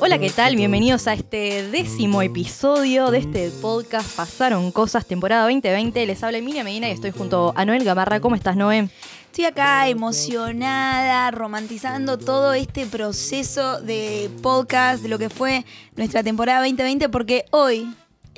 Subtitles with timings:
[0.00, 0.56] Hola, ¿qué tal?
[0.56, 6.06] Bienvenidos a este décimo episodio de este podcast Pasaron Cosas, temporada 2020.
[6.06, 8.20] Les habla Emilia Medina y estoy junto a Noel Gamarra.
[8.20, 8.88] ¿Cómo estás, Noé?
[9.26, 15.64] Estoy acá emocionada, romantizando todo este proceso de podcast, de lo que fue
[15.96, 17.88] nuestra temporada 2020, porque hoy,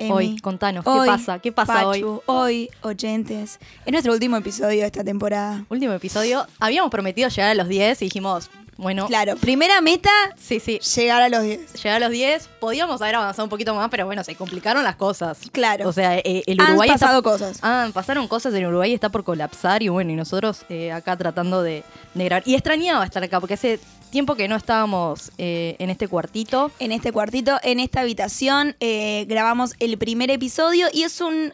[0.09, 1.39] Hoy, contanos, ¿qué pasa?
[1.39, 2.05] ¿Qué pasa hoy?
[2.25, 5.65] Hoy, oyentes, es nuestro último episodio de esta temporada.
[5.69, 6.45] Último episodio.
[6.59, 8.49] Habíamos prometido llegar a los 10 y dijimos,
[8.79, 11.73] bueno, Claro, primera meta, sí, sí, llegar a los 10.
[11.83, 12.47] llegar a los 10.
[12.59, 15.37] Podíamos haber avanzado un poquito más, pero bueno, se complicaron las cosas.
[15.51, 15.87] Claro.
[15.87, 17.59] O sea, eh, el Han Uruguay está- pasado cosas.
[17.61, 21.61] Ah, pasaron cosas en Uruguay, está por colapsar y bueno, y nosotros eh, acá tratando
[21.61, 21.83] de,
[22.15, 22.43] grabar.
[22.45, 23.79] Y extrañaba estar acá, porque hace
[24.11, 26.71] tiempo que no estábamos eh, en este cuartito.
[26.79, 31.53] En este cuartito, en esta habitación, eh, grabamos el primer episodio y es un,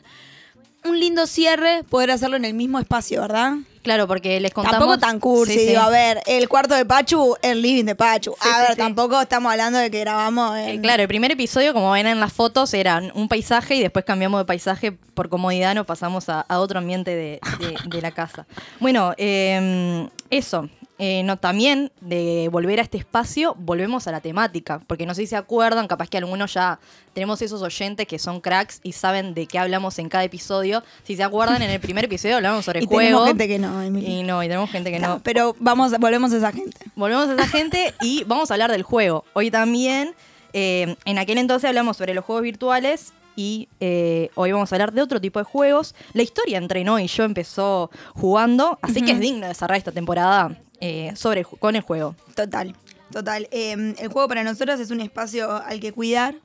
[0.86, 3.56] un lindo cierre poder hacerlo en el mismo espacio, ¿verdad?
[3.86, 4.80] Claro, porque les contamos...
[4.80, 5.66] Tampoco tan cursi, Sí, sí.
[5.68, 8.36] digo, a ver, el cuarto de Pachu, el living de Pachu.
[8.42, 10.82] Sí, a ver, tampoco estamos hablando de que grabamos Eh, en...
[10.82, 14.42] claro, el primer episodio, como ven en las fotos, era un paisaje y después cambiamos
[14.42, 18.48] de paisaje por comodidad, nos pasamos a, a otro ambiente de, de- de la casa.
[18.80, 20.68] Bueno, eh, eso.
[20.98, 25.22] Eh, no, también de volver a este espacio, volvemos a la temática, porque no sé
[25.22, 26.80] si se acuerdan, capaz que algunos ya
[27.14, 30.84] tenemos esos oyentes que son cracks y saben de qué hablamos en cada episodio.
[31.04, 33.02] Si se acuerdan, en el primer episodio hablamos sobre y juego.
[33.02, 34.10] tenemos gente que no, Emilia.
[34.10, 35.08] Y no, y tenemos gente que no.
[35.08, 36.78] No, pero vamos, volvemos a esa gente.
[36.96, 39.26] Volvemos a esa gente y vamos a hablar del juego.
[39.34, 40.16] Hoy también,
[40.54, 44.94] eh, en aquel entonces hablamos sobre los juegos virtuales y eh, hoy vamos a hablar
[44.94, 45.94] de otro tipo de juegos.
[46.14, 49.92] La historia entre No y yo empezó jugando, así que es digno de cerrar esta
[49.92, 52.16] temporada eh, sobre, el con el juego.
[52.36, 52.76] Total,
[53.12, 53.48] total.
[53.52, 56.36] Eh, el juego para nosotros es un espacio al que cuidar,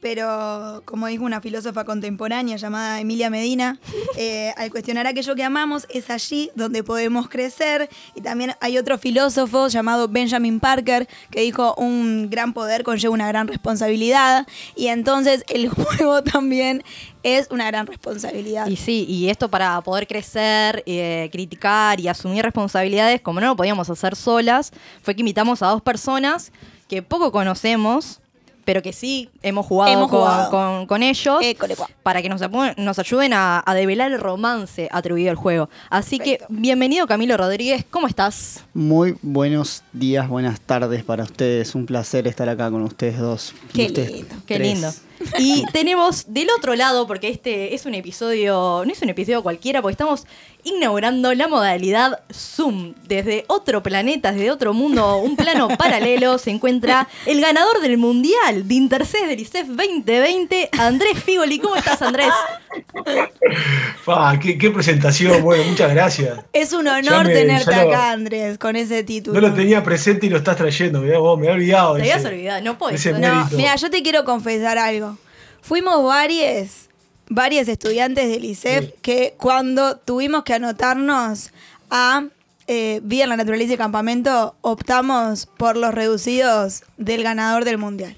[0.00, 3.78] pero como dijo una filósofa contemporánea llamada Emilia Medina,
[4.16, 7.88] eh, al cuestionar aquello que amamos es allí donde podemos crecer.
[8.14, 13.28] Y también hay otro filósofo llamado Benjamin Parker que dijo un gran poder conlleva una
[13.28, 14.46] gran responsabilidad.
[14.76, 16.82] Y entonces el juego también
[17.22, 18.66] es una gran responsabilidad.
[18.68, 23.56] Y sí, y esto para poder crecer, eh, criticar y asumir responsabilidades, como no lo
[23.56, 24.72] podíamos hacer solas,
[25.02, 26.52] fue que invitamos a dos personas
[26.88, 28.20] que poco conocemos,
[28.68, 30.50] pero que sí hemos jugado, Hemos con, jugado.
[30.50, 31.38] con- con ellos.
[31.40, 32.42] École, para que nos,
[32.98, 35.70] ayuden a, a develar el romance atribuido al juego.
[35.88, 36.46] Así Perfecto.
[36.48, 38.66] que, bienvenido Camilo Rodríguez, ¿cómo estás?
[38.74, 41.74] Muy buenos días, buenas tardes para ustedes.
[41.74, 43.54] Un placer estar acá con ustedes dos.
[43.72, 44.34] Qué Ustedes lindo.
[44.44, 44.90] Qué lindo.
[45.38, 49.82] Y tenemos del otro lado, porque este es un episodio, no es un episodio cualquiera,
[49.82, 50.24] porque estamos
[50.64, 52.94] inaugurando la modalidad Zoom.
[53.06, 58.66] Desde otro planeta, desde otro mundo, un plano paralelo, se encuentra el ganador del Mundial
[58.68, 61.58] de Interces del ICEF 2020, Andrés Figoli.
[61.58, 62.32] ¿Cómo estás, Andrés?
[64.04, 66.38] Fa, qué, qué presentación, bueno, muchas gracias.
[66.52, 69.40] Es un honor me- tenerte lo- acá, Andrés, con ese título.
[69.40, 71.94] No lo tenía presente y lo estás trayendo, mirá vos, me había olvidado.
[71.96, 73.06] Te ese- habías olvidado, no puedes.
[73.18, 75.07] No, mira, yo te quiero confesar algo.
[75.62, 76.88] Fuimos varias,
[77.28, 78.44] varias estudiantes del
[78.82, 78.94] Sí.
[79.02, 81.50] que cuando tuvimos que anotarnos
[81.90, 82.24] a
[82.66, 88.14] eh, Vida en la Naturaleza y Campamento, optamos por los reducidos del ganador del Mundial.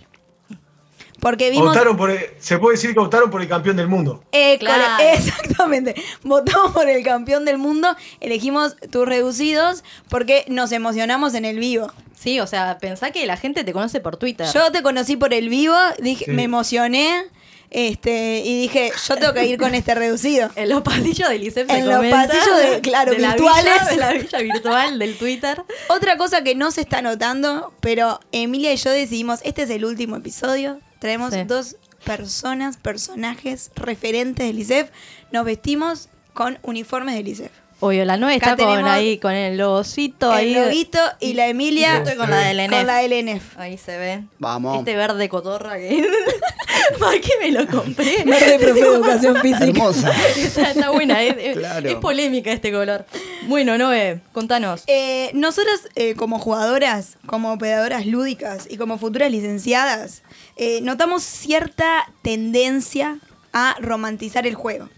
[1.21, 1.69] Porque vimos...
[1.69, 4.23] Optaron por el- se puede decir que optaron por el campeón del mundo.
[4.33, 4.83] Eh, Claro.
[5.15, 5.95] Exactamente.
[6.23, 11.93] Votamos por el campeón del mundo, elegimos tus reducidos porque nos emocionamos en el vivo.
[12.19, 14.47] Sí, o sea, pensá que la gente te conoce por Twitter.
[14.53, 16.31] Yo te conocí por el vivo, dije, Sí.
[16.33, 17.25] me emocioné
[17.71, 20.51] este, y dije, yo tengo que ir con este reducido.
[20.57, 23.65] En los pasillos del ICEF En los pasillos de- claro, la virtuales.
[23.65, 25.63] villa, de la villa virtual del Twitter.
[25.89, 29.85] Otra cosa que no se está notando, pero Emilia y yo decidimos, este es el
[29.85, 31.45] último episodio, traemos Sí.
[31.45, 34.91] dos personas, personajes referentes del ICEF,
[35.33, 37.51] nos vestimos con uniformes del ICEF.
[37.83, 40.55] Obvio, la nueve Acá está con ahí, con el logocito ahí.
[40.55, 43.41] El loguito y la Emilia Yo estoy con la del con la del.
[43.57, 44.25] Ahí se ve.
[44.39, 44.79] Vamos.
[44.81, 46.07] Este verde cotorra que.
[46.99, 48.25] ¿Para qué me lo compré?
[48.25, 49.65] Verde profe de educación física.
[49.65, 50.13] Hermosa.
[50.37, 51.89] está, está buena, es, es- Claro.
[51.89, 53.07] es polémica este color.
[53.47, 54.85] Bueno, Noé, contanos.
[54.87, 60.23] Eh, nosotras, eh, como jugadoras, como operadoras lúdicas y como futuras licenciadas,
[60.57, 63.19] eh, notamos cierta tendencia
[63.53, 64.89] a romantizar el juego.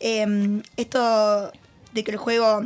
[0.00, 1.52] Eh, esto
[1.92, 2.62] de que el juego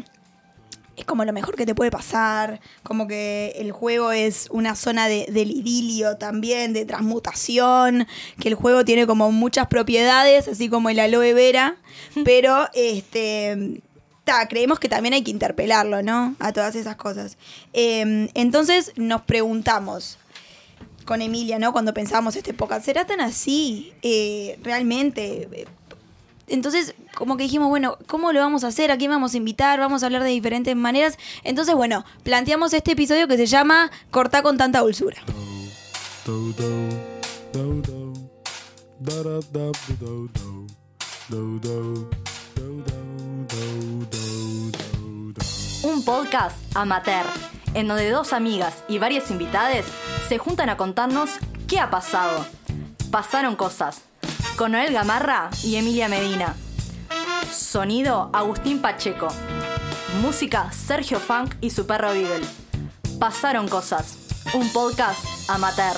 [0.99, 5.09] es como lo mejor que te puede pasar, como que el juego es una zona
[5.09, 8.07] de, del idilio también, de transmutación,
[8.41, 11.77] que el juego tiene como muchas propiedades, así como el aloe vera,
[12.25, 13.83] pero este
[14.25, 16.35] ta, creemos que también hay que interpelarlo, ¿no?
[16.39, 17.39] A todas esas cosas.
[17.73, 20.19] Eh, entonces nos preguntamos,
[21.09, 21.73] con Emilia, ¿no?
[21.73, 23.95] Cuando pensábamos este podcast, ¿será tan así?
[24.03, 25.67] Eh, realmente, eh,
[26.49, 28.91] entonces, como que dijimos, bueno, ¿cómo lo vamos a hacer?
[28.91, 29.79] ¿A quién vamos a invitar?
[29.79, 31.19] Vamos a hablar de diferentes maneras.
[31.45, 35.19] Entonces, bueno, planteamos este episodio que se llama Cortá con tanta dulzura.
[45.83, 47.27] Un podcast amateur,
[47.75, 49.85] en donde dos amigas y varias invitadas
[50.29, 51.31] se juntan a contarnos
[51.67, 52.45] qué ha pasado.
[53.11, 54.08] Pasaron cosas
[54.59, 56.53] con Noel Gamarra y Emilia Medina.
[57.53, 59.29] Sonido Agustín Pacheco.
[60.21, 62.45] Música Sergio Funk y su perro Beagle.
[63.21, 64.17] Pasaron cosas.
[64.55, 65.97] Un podcast amateur.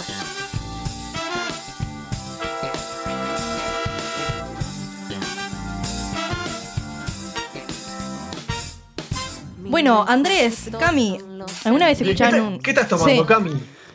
[9.58, 11.18] Bueno, Andrés, Cami,
[11.64, 12.58] ¿alguna vez ¿Qué, escucharon un...
[12.60, 13.52] qué estás tomando, Sí, Cami?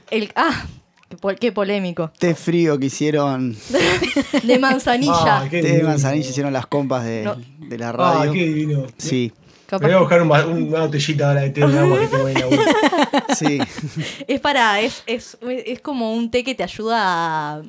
[0.10, 0.66] el- ah,
[1.18, 2.12] pol- qué polémico.
[2.20, 3.56] Té frío que hicieron,
[4.44, 5.38] De manzanilla.
[5.42, 7.36] Ah, té de manzanilla hicieron las compas de, No.
[7.60, 8.32] de la Ah, radio.
[8.34, 8.88] qué divino.
[8.98, 9.32] Sí,
[9.68, 12.28] Capaz voy a buscar un ba- una botellita ahora de té de agua que tengo
[12.28, 12.64] en la boca.
[13.36, 13.60] sí.
[14.28, 17.00] Es para, es, es, es como un té que te ayuda
[17.58, 17.62] a,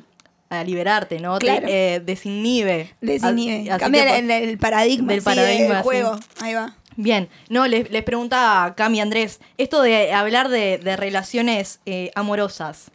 [0.49, 1.39] a liberarte, ¿no?
[1.39, 1.65] Te, Claro.
[1.67, 2.93] eh, desinhibe.
[3.01, 3.71] Desinhibe.
[3.71, 5.83] Así Cambia que el, el paradigma, del sí, paradigma, del sí.
[5.83, 6.19] juego.
[6.41, 6.75] Ahí va.
[6.99, 12.09] Bien, no, les, les preguntaba a Cami Andrés, esto de hablar de, de relaciones eh,
[12.15, 12.89] amorosas,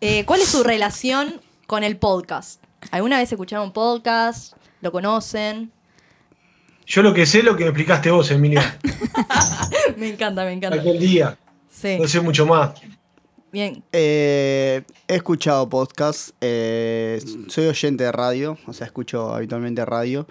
[0.00, 2.62] eh, ¿cuál es su relación con el podcast?
[2.90, 4.54] ¿Alguna vez escucharon podcast?
[4.80, 5.70] ¿Lo conocen?
[6.86, 8.60] Yo lo que sé es lo que me explicaste vos, Emilio,
[9.96, 10.80] me encanta, me encanta.
[10.80, 11.38] aquel día.
[11.70, 12.72] Sí, No sé mucho más.
[13.52, 13.84] bien.
[13.92, 20.26] Eh, he escuchado podcast, eh, soy oyente de radio, o sea, escucho habitualmente radio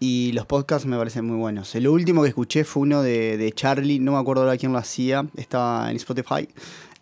[0.00, 1.74] y los podcasts me parecen muy buenos.
[1.76, 4.78] El último que escuché fue uno de, de Charlie, no me acuerdo ahora quién lo
[4.78, 6.48] hacía, estaba en Spotify,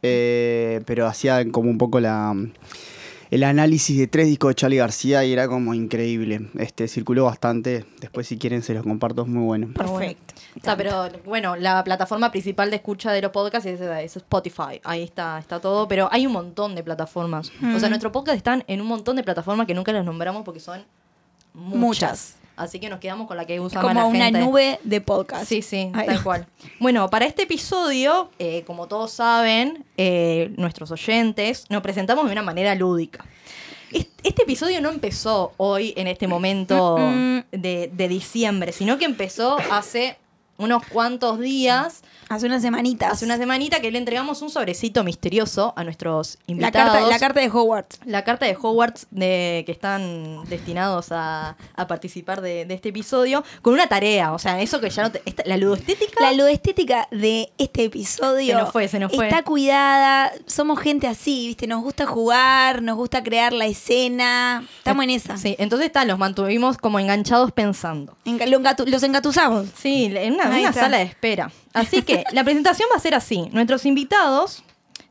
[0.03, 2.35] eh, pero hacía como un poco la
[3.31, 6.49] el análisis de tres discos de Charlie García y era como increíble.
[6.59, 9.69] Este circuló bastante, después si quieren se los comparto, es muy bueno.
[9.75, 10.35] Perfecto.
[10.56, 14.81] O sea, pero bueno, la plataforma principal de escucha de los podcasts es, es Spotify.
[14.83, 15.87] Ahí está, está todo.
[15.89, 17.53] Pero hay un montón de plataformas.
[17.75, 20.61] O sea, nuestros podcasts están en un montón de plataformas que nunca las nombramos porque
[20.61, 20.85] son
[21.53, 21.79] muchas.
[21.79, 22.38] Muchas.
[22.58, 24.40] Así que nos quedamos con la que usa como la una gente.
[24.40, 25.46] nube de podcast.
[25.49, 26.46] Sí, sí, tal cual.
[26.81, 32.43] Bueno, para este episodio, eh, como todos saben, eh, nuestros oyentes, nos presentamos de una
[32.43, 33.25] manera lúdica.
[33.93, 36.96] Es- Este episodio no empezó hoy, en este momento
[37.52, 40.16] de, de diciembre, sino que empezó hace
[40.58, 43.13] unos cuantos días, Hace unas semanitas.
[43.13, 46.93] hace una semanita, que le entregamos un sobrecito misterioso a nuestros la invitados.
[46.93, 48.01] carta, la carta de Hogwarts.
[48.05, 53.45] La carta de Hogwarts de, que están destinados a, a participar de, de este episodio
[53.63, 54.33] con una tarea.
[54.33, 55.23] O sea, eso que ya no te.
[55.25, 56.21] esta- la ludoestética.
[56.21, 59.27] La ludestética de este episodio Se nos fue, se nos fue.
[59.29, 60.33] está cuidada.
[60.47, 61.67] Somos gente así, ¿viste?
[61.67, 64.65] Nos gusta jugar, nos gusta crear la escena.
[64.79, 65.37] Estamos en esa.
[65.37, 68.17] Sí, entonces está, los mantuvimos como enganchados pensando.
[68.25, 68.47] Enga-
[68.87, 69.67] los engatusamos.
[69.81, 71.51] Sí, en una, Ahí una sala de espera.
[71.79, 73.49] Así que la presentación va a ser así.
[73.53, 74.65] Nuestros invitados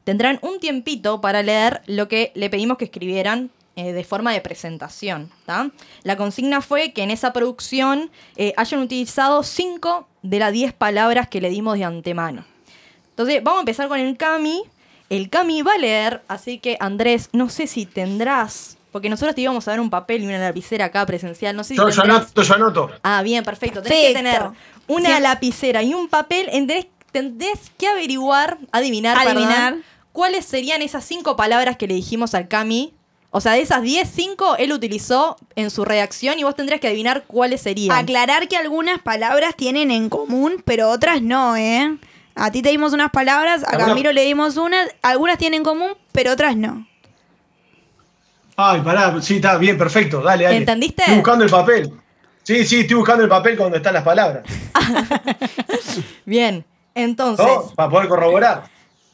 [0.04, 4.42] tendrán un tiempito para leer lo que le pedimos que escribieran eh, de forma de
[4.42, 5.32] presentación.
[6.04, 11.30] La consigna fue que en esa producción eh, hayan utilizado 5 de las 10 palabras
[11.30, 12.44] que le dimos de antemano.
[13.12, 14.64] Entonces, vamos a empezar con el Cami.
[15.10, 19.42] El Cami va a leer, así que Andrés, no sé si tendrás, porque nosotros te
[19.42, 22.02] íbamos a dar un papel y una lapicera acá presencial, no sé si Yo, yo
[22.02, 22.90] anoto, yo anoto.
[23.04, 23.82] Ah, bien, perfecto.
[23.84, 24.42] Tenés que tener
[24.88, 25.22] una Sí.
[25.22, 26.48] lapicera y un papel.
[26.52, 29.74] Tendrés, tendrés que averiguar, adivinar, Adivinar.
[29.74, 32.94] perdón, cuáles serían esas cinco palabras que le dijimos al Cami.
[33.30, 36.88] O sea, de esas 10, 5 él utilizó en su reacción y vos tendrías que
[36.88, 37.96] adivinar cuáles serían.
[37.96, 41.98] Aclarar que algunas palabras tienen en común, pero otras no, ¿eh?
[42.36, 45.90] A ti te dimos unas palabras, a Camilo le dimos unas, algunas tienen en común,
[46.14, 46.88] pero otras no.
[48.60, 50.58] Ay, pará, sí, está bien, perfecto, dale, dale.
[50.58, 51.04] ¿Entendiste?
[51.04, 51.94] Estoy buscando el papel.
[52.44, 54.44] Sí, sí, estoy buscando el papel donde están las palabras.
[56.26, 57.46] Bien, entonces.
[57.46, 57.72] ¿No?
[57.76, 58.64] Para poder corroborar.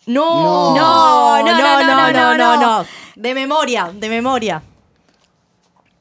[0.06, 2.86] No, No, no, no, no, no, no, no.
[3.16, 4.62] De memoria, de memoria.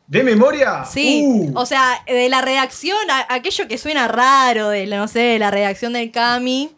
[0.07, 0.85] ¿De memoria?
[0.85, 5.09] Sí, Uh, o sea, de la redacción, a- aquello que suena raro, de la- no
[5.09, 6.71] sé, la redacción del Cami,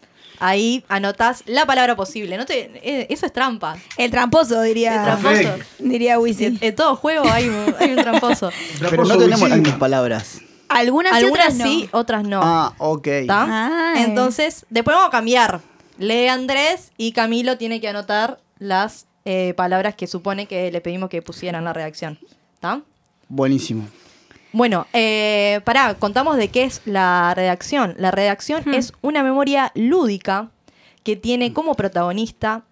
[0.44, 2.36] ahí anotás la palabra posible.
[2.36, 3.76] No te, eh, eso es trampa.
[3.96, 5.64] El tramposo, diría, El tramposo.
[5.78, 6.58] Diría En, Wisi.
[6.60, 8.50] en todo juego hay un, hay un tramposo.
[8.80, 10.40] Pero no tenemos las mismas palabras.
[10.68, 11.64] Algunas, y Algunas otras no.
[11.64, 12.40] sí, otras no.
[12.42, 13.08] Ah, ok.
[13.96, 15.60] Entonces, después vamos a cambiar.
[15.98, 21.08] Lee Andrés y Camilo tiene que anotar las eh, palabras que supone que le pedimos
[21.08, 22.18] que pusieran en la redacción.
[22.54, 22.80] ¿Está?
[23.28, 23.86] Buenísimo.
[24.54, 27.96] Bueno, eh, pará, contamos de qué es la redacción.
[27.99, 28.75] La redacción Hmm.
[28.75, 30.50] es una memoria lúdica
[31.02, 32.62] que tiene como protagonista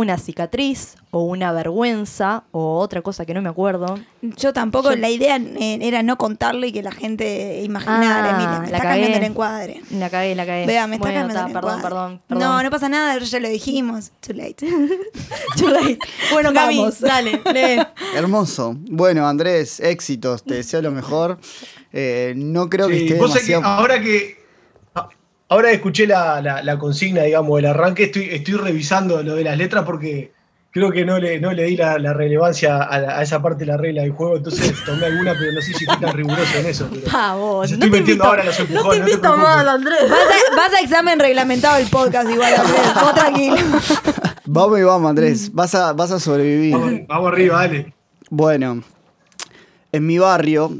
[0.00, 3.98] una cicatriz o una vergüenza o otra cosa que no me acuerdo.
[4.22, 8.30] Yo tampoco, Yo- la idea eh, era no contarlo y que la gente imaginara.
[8.36, 8.88] Ah, me la está cagué.
[9.02, 9.80] cambiando el encuadre.
[9.90, 10.66] La cagué, la cagué.
[10.66, 11.82] Vea, me está Bueno, cambiando ta, el perdón, encuadre.
[11.96, 12.42] perdón, perdón.
[12.44, 14.10] No, no pasa nada, ya lo dijimos.
[14.20, 14.66] Too late.
[15.58, 15.98] Too late.
[16.32, 17.00] Bueno, Cami, Vamos.
[17.00, 17.82] dale, lee.
[18.14, 18.74] Hermoso.
[18.90, 20.42] Bueno, Andrés, éxitos.
[20.44, 21.38] Te deseo lo mejor.
[21.92, 24.39] Eh, no creo que esté vos que ahora que
[25.50, 29.58] ahora escuché la, la- la consigna, digamos, del arranque, estoy, estoy revisando lo de las
[29.58, 30.32] letras porque
[30.72, 33.60] creo que no le, no le di la, la relevancia a, la- a esa parte
[33.60, 36.58] de la regla del juego, entonces tomé alguna, pero no sé si fui tan riguroso
[36.58, 36.88] en eso.
[36.90, 39.10] pero- Ah, vos, no estoy te metiendo invito, ahora los no te empujones, no te
[39.12, 39.98] invito mal, Andrés.
[40.08, 42.80] Vas a, vas a examen reglamentado el podcast igual, Andrés.
[43.02, 43.56] Vos tranquilo.
[44.46, 45.52] Vamos y vamos, Andrés.
[45.52, 46.72] Vas a, vas a sobrevivir.
[46.72, 47.92] Vamos, vamos arriba, dale.
[48.30, 48.82] Bueno,
[49.92, 50.70] en mi barrio,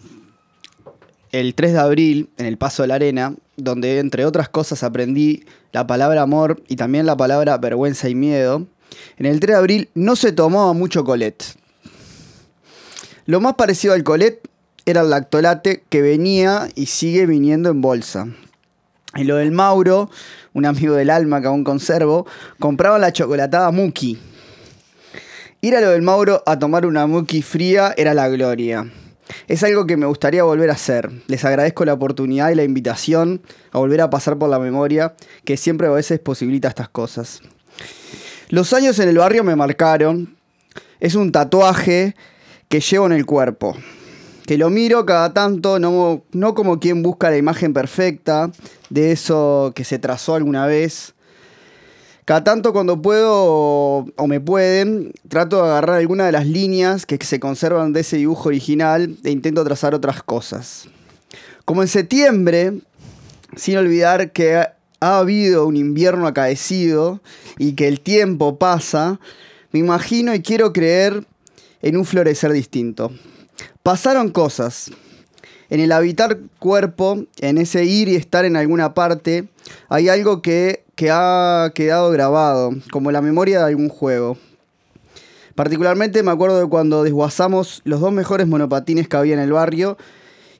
[1.32, 5.44] el 3 de abril, en el Paso de la Arena, donde entre otras cosas aprendí
[5.72, 8.66] la palabra amor y también la palabra vergüenza y miedo,
[9.16, 11.44] en el 3 de abril no se tomaba mucho colet.
[13.26, 14.40] Lo más parecido al colet
[14.86, 18.26] era el lactolate que venía y sigue viniendo en bolsa.
[19.14, 20.10] En lo del Mauro,
[20.52, 22.26] un amigo del alma que aún conservo,
[22.58, 24.18] compraba la chocolatada Muki.
[25.60, 28.90] Ir a lo del Mauro a tomar una Muki fría era la gloria.
[29.48, 31.10] Es algo que me gustaría volver a hacer.
[31.26, 35.56] Les agradezco la oportunidad y la invitación a volver a pasar por la memoria, que
[35.56, 37.42] siempre a veces posibilita estas cosas.
[38.48, 40.36] Los años en el barrio me marcaron.
[40.98, 42.16] Es un tatuaje
[42.68, 43.76] que llevo en el cuerpo.
[44.46, 48.50] Que lo miro cada tanto, no, no como quien busca la imagen perfecta
[48.88, 51.14] de eso que se trazó alguna vez.
[52.30, 57.18] Cada tanto cuando puedo o, me pueden, trato de agarrar alguna de las líneas que
[57.24, 60.86] se conservan de ese dibujo original e intento trazar otras cosas.
[61.64, 62.82] Como en septiembre,
[63.56, 67.20] sin olvidar que ha habido un invierno acaecido
[67.58, 69.18] y que el tiempo pasa,
[69.72, 71.26] me imagino y quiero creer
[71.82, 73.10] en un florecer distinto.
[73.82, 74.92] Pasaron cosas.
[75.68, 79.48] En el habitar cuerpo, en ese ir y estar en alguna parte,
[79.88, 84.36] hay algo que, que ha quedado grabado, como la memoria de algún juego.
[85.54, 89.96] Particularmente me acuerdo de cuando desguazamos los dos mejores monopatines que había en el barrio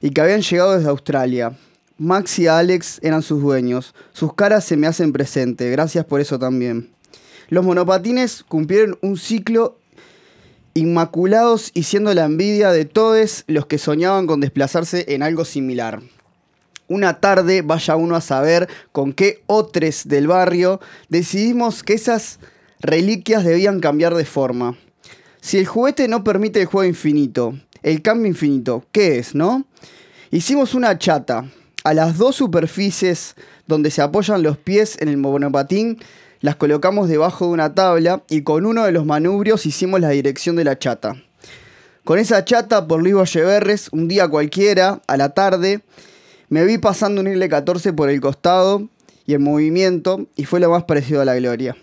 [0.01, 1.55] y que habían llegado desde Australia.
[1.99, 3.93] Max y Alex eran sus dueños.
[4.13, 6.89] Sus caras se me hacen presente, gracias por eso también.
[7.49, 9.77] Los monopatines cumplieron un ciclo
[10.73, 16.01] inmaculados y siendo la envidia de todos los que soñaban con desplazarse en algo similar.
[16.91, 22.39] Una tarde, vaya uno a saber con qué otros del barrio, decidimos que esas
[22.81, 24.75] reliquias debían cambiar de forma.
[25.39, 29.65] Si el juguete no permite el juego infinito, el cambio infinito, ¿qué es, no?
[30.31, 31.45] Hicimos una chata.
[31.85, 33.35] A las dos superficies
[33.67, 35.97] donde se apoyan los pies en el monopatín,
[36.41, 40.57] las colocamos debajo de una tabla y con uno de los manubrios hicimos la dirección
[40.57, 41.15] de la chata.
[42.03, 45.79] Con esa chata por Luis Valleverres, un día cualquiera, a la tarde,
[46.51, 48.87] me vi pasando un IL-14 por el costado
[49.25, 51.75] y en movimiento y fue lo más parecido a la gloria.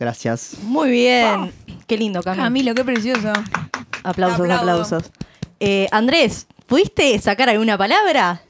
[0.00, 0.56] Gracias.
[0.62, 1.52] Muy bien.
[1.86, 2.36] Qué lindo, Cami.
[2.42, 3.32] Camilo, qué precioso.
[4.02, 4.54] Aplausos, Aplaudo.
[4.82, 5.12] aplausos.
[5.60, 8.42] Eh, Andrés, ¿pudiste sacar alguna palabra?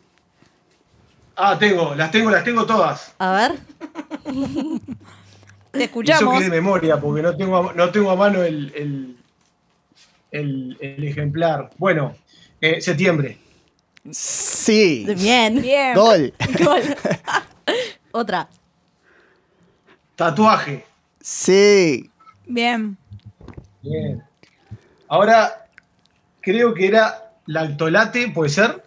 [1.36, 3.14] Ah, tengo, las tengo, las tengo todas.
[3.18, 3.52] A ver.
[5.72, 6.38] Te Eso escuchamos.
[6.38, 9.16] que de memoria, porque no tengo, a- no tengo a mano el, el,
[10.30, 11.70] el- el ejemplar.
[11.78, 12.14] Bueno,
[12.60, 13.38] eh, septiembre.
[14.10, 15.06] Sí.
[15.16, 15.60] Bien.
[15.62, 15.94] Bien.
[15.94, 16.34] Gol.
[16.64, 16.82] Gol.
[18.12, 18.48] Otra.
[20.16, 20.84] Tatuaje.
[21.20, 22.10] Sí.
[22.46, 22.96] Bien.
[23.82, 24.22] Bien.
[25.08, 25.66] Ahora,
[26.40, 28.82] creo que era lactolate, ¿puede ser?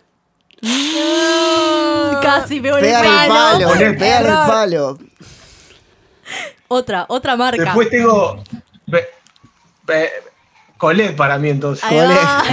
[2.22, 3.72] Casi en el palo.
[3.98, 5.00] Pega el palo.
[6.68, 7.64] Otra, otra marca.
[7.64, 8.44] Después tengo.
[8.88, 9.08] be-
[9.84, 10.12] be-
[10.78, 11.84] Colet para mí entonces.
[11.90, 12.44] Va.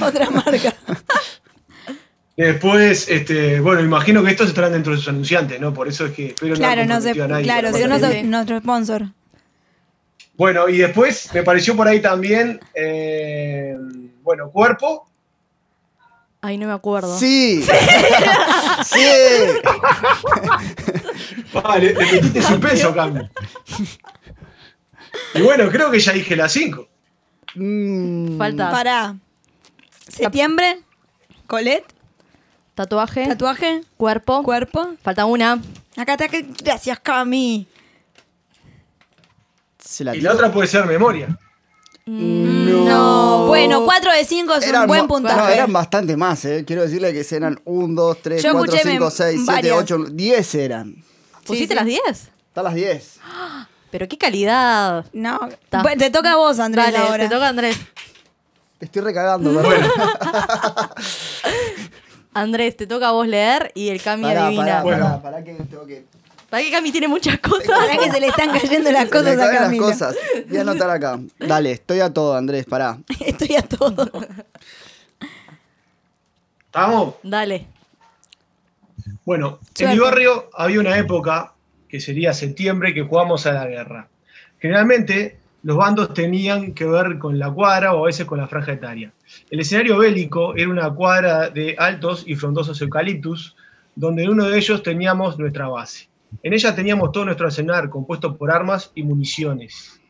[0.06, 0.74] Otra marca.
[2.36, 5.74] Después, este, bueno, imagino que estos estarán dentro de sus anunciantes, ¿no?
[5.74, 7.10] Por eso es que espero Claro, no sé.
[7.20, 9.06] A nadie Claro, si no es nuestro sponsor.
[10.36, 13.76] Bueno, y después me pareció por ahí también, eh,
[14.22, 15.08] bueno, cuerpo.
[16.40, 17.18] Ay, no me acuerdo.
[17.18, 17.66] Sí.
[18.84, 19.00] Sí.
[21.52, 23.28] Vale, le metiste suspenso, Cami.
[25.34, 26.88] Y bueno, creo que ya dije las cinco.
[27.54, 29.16] Mm, Falta Para.
[30.08, 30.80] Septiembre.
[31.46, 31.84] Colet.
[32.74, 33.80] tatuaje, Tatuaje.
[33.96, 34.42] cuerpo.
[34.42, 34.94] Cuerpo.
[35.02, 35.60] Falta una.
[35.96, 36.28] Acá está.
[36.28, 37.66] que- Gracias, Cami.
[39.78, 41.38] se la Y la otra puede ser memoria.
[42.06, 43.46] No.
[43.48, 45.36] Bueno, 4 de 5 es Eran un buen puntaje.
[45.36, 46.64] No, eran bastante más, ¿eh?
[46.66, 49.76] Quiero decirle que eran 1, 2, 3, Yo 4, escuché 5, mem- 6, 7, varias.
[49.78, 51.04] 8, 10 eran.
[51.44, 51.74] ¿Pusiste sí.
[51.74, 52.30] las 10?
[52.48, 53.18] Están las 10.
[53.90, 55.06] Pero qué calidad.
[55.12, 55.40] No,
[55.70, 55.82] Ta.
[55.96, 57.24] te toca a vos, Andrés, Dale, ahora.
[57.28, 57.78] te toca Andrés.
[58.78, 59.74] Te estoy recagando, perdón.
[62.34, 64.64] Andrés, te toca a vos leer y el Cami Pará, adivina.
[64.64, 65.04] pará, Bueno.
[65.06, 66.04] pará, pará que tengo que...
[66.50, 67.66] Para que Cami tiene muchas cosas.
[67.66, 70.16] Pará que se le están cayendo las Se cosas me a caen las cosas.
[70.48, 71.18] Voy a anotar acá.
[71.38, 72.98] Dale, estoy a todo, Andrés, pará.
[73.20, 74.10] Estoy a todo.
[76.66, 77.14] ¿Estamos?
[77.22, 77.66] Dale.
[79.24, 79.94] Bueno, en Suerte.
[79.94, 81.52] mi barrio había una época,
[81.88, 84.08] que sería septiembre, que jugamos a la guerra.
[84.58, 88.72] Generalmente los bandos tenían que ver con la cuadra o a veces con la franja
[88.72, 89.12] etaria.
[89.50, 93.56] El escenario bélico era una cuadra de altos y frondosos eucaliptus,
[93.94, 96.08] donde en uno de ellos teníamos nuestra base.
[96.42, 100.00] En ella teníamos todo nuestro arsenal compuesto por armas y municiones.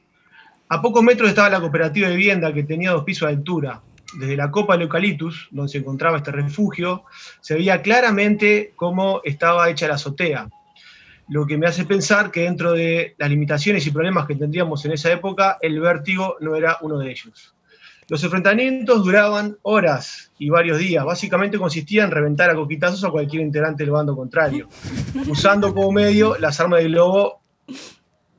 [0.69, 3.81] A pocos metros estaba la cooperativa de vivienda que tenía dos pisos de altura.
[4.19, 7.05] Desde la copa del eucaliptus, donde se encontraba este refugio,
[7.41, 10.49] se veía claramente cómo estaba hecha la azotea.
[11.29, 14.93] Lo que me hace pensar que dentro de las limitaciones y problemas que tendríamos en
[14.93, 17.55] esa época, el vértigo no era uno de ellos.
[18.09, 21.05] Los enfrentamientos duraban horas y varios días.
[21.05, 24.69] Básicamente consistía en reventar a coquitazos a cualquier integrante del bando contrario,
[25.27, 27.43] usando como medio las armas de globo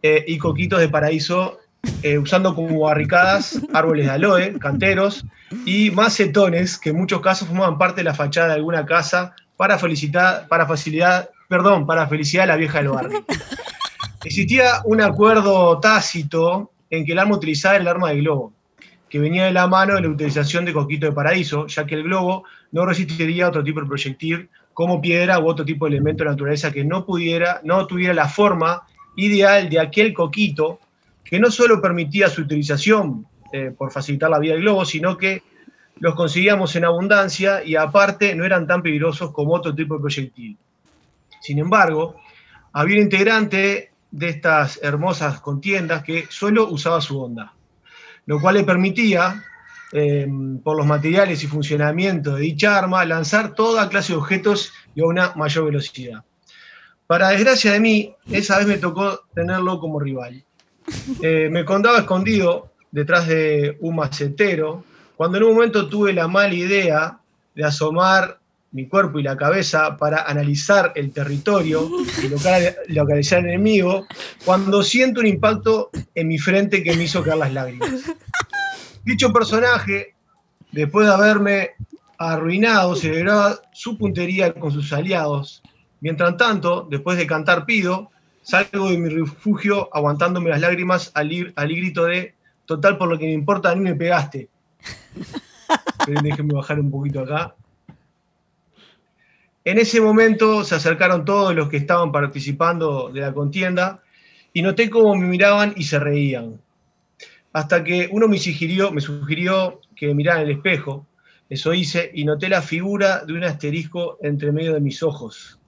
[0.01, 1.59] eh, y coquitos de paraíso,
[2.01, 5.23] eh, usando como barricadas árboles de aloe, canteros
[5.65, 9.77] y macetones que en muchos casos formaban parte de la fachada de alguna casa para,
[9.77, 13.25] felicitar, para, facilidad, perdón, para felicidad de la vieja del barrio.
[14.23, 18.53] Existía un acuerdo tácito en que el arma utilizaba era el arma de globo,
[19.09, 22.03] que venía de la mano de la utilización de coquito de paraíso, ya que el
[22.03, 26.23] globo no resistiría a otro tipo de proyectil como piedra u otro tipo de elemento
[26.23, 28.83] de la naturaleza que no pudiera, no tuviera la forma
[29.15, 30.79] ideal de aquel coquito
[31.23, 35.41] que no solo permitía su utilización eh, por facilitar la vida del globo, sino que
[35.97, 40.57] los conseguíamos en abundancia y aparte no eran tan peligrosos como otro tipo de proyectil.
[41.41, 42.15] Sin embargo,
[42.73, 47.53] había un integrante de estas hermosas contiendas que solo usaba su onda,
[48.25, 49.43] lo cual le permitía,
[49.91, 50.27] eh,
[50.63, 55.05] por los materiales y funcionamiento de dicha arma, lanzar toda clase de objetos y a
[55.05, 56.23] una mayor velocidad.
[57.07, 60.43] Para desgracia de mí, esa vez me tocó tenerlo como rival.
[61.21, 64.83] Eh, me contaba escondido detrás de un macetero,
[65.15, 67.19] cuando en un momento tuve la mala idea
[67.53, 68.39] de asomar
[68.71, 71.89] mi cuerpo y la cabeza para analizar el territorio
[72.23, 74.05] y local- localizar al enemigo,
[74.45, 77.89] cuando siento un impacto en mi frente que me hizo caer las lágrimas.
[79.03, 80.13] Dicho personaje,
[80.71, 81.69] después de haberme
[82.17, 85.63] arruinado, celebraba su puntería con sus aliados.
[86.01, 88.11] Mientras tanto, después de cantar pido,
[88.43, 93.17] salgo de mi refugio aguantándome las lágrimas al, ir- al grito de total por lo
[93.17, 94.47] que me importa, ni me pegaste.
[96.07, 97.55] Déjenme bajar un poquito acá.
[99.69, 104.01] En ese momento se acercaron todos los que estaban participando de la contienda
[104.51, 106.59] y noté cómo me miraban y se reían.
[107.53, 111.05] Hasta que uno me sugirió, me sugirió que mirara en el espejo.
[111.51, 115.59] Eso hice y noté la figura de un asterisco entre medio de mis ojos.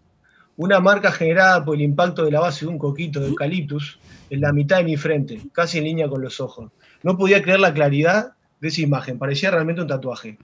[0.58, 4.00] Una marca generada por el impacto de la base de un coquito de eucaliptus
[4.32, 6.72] en la mitad de mi frente, casi en línea con los ojos.
[7.04, 10.40] No podía creer la claridad de esa imagen, parecía realmente un tatuaje.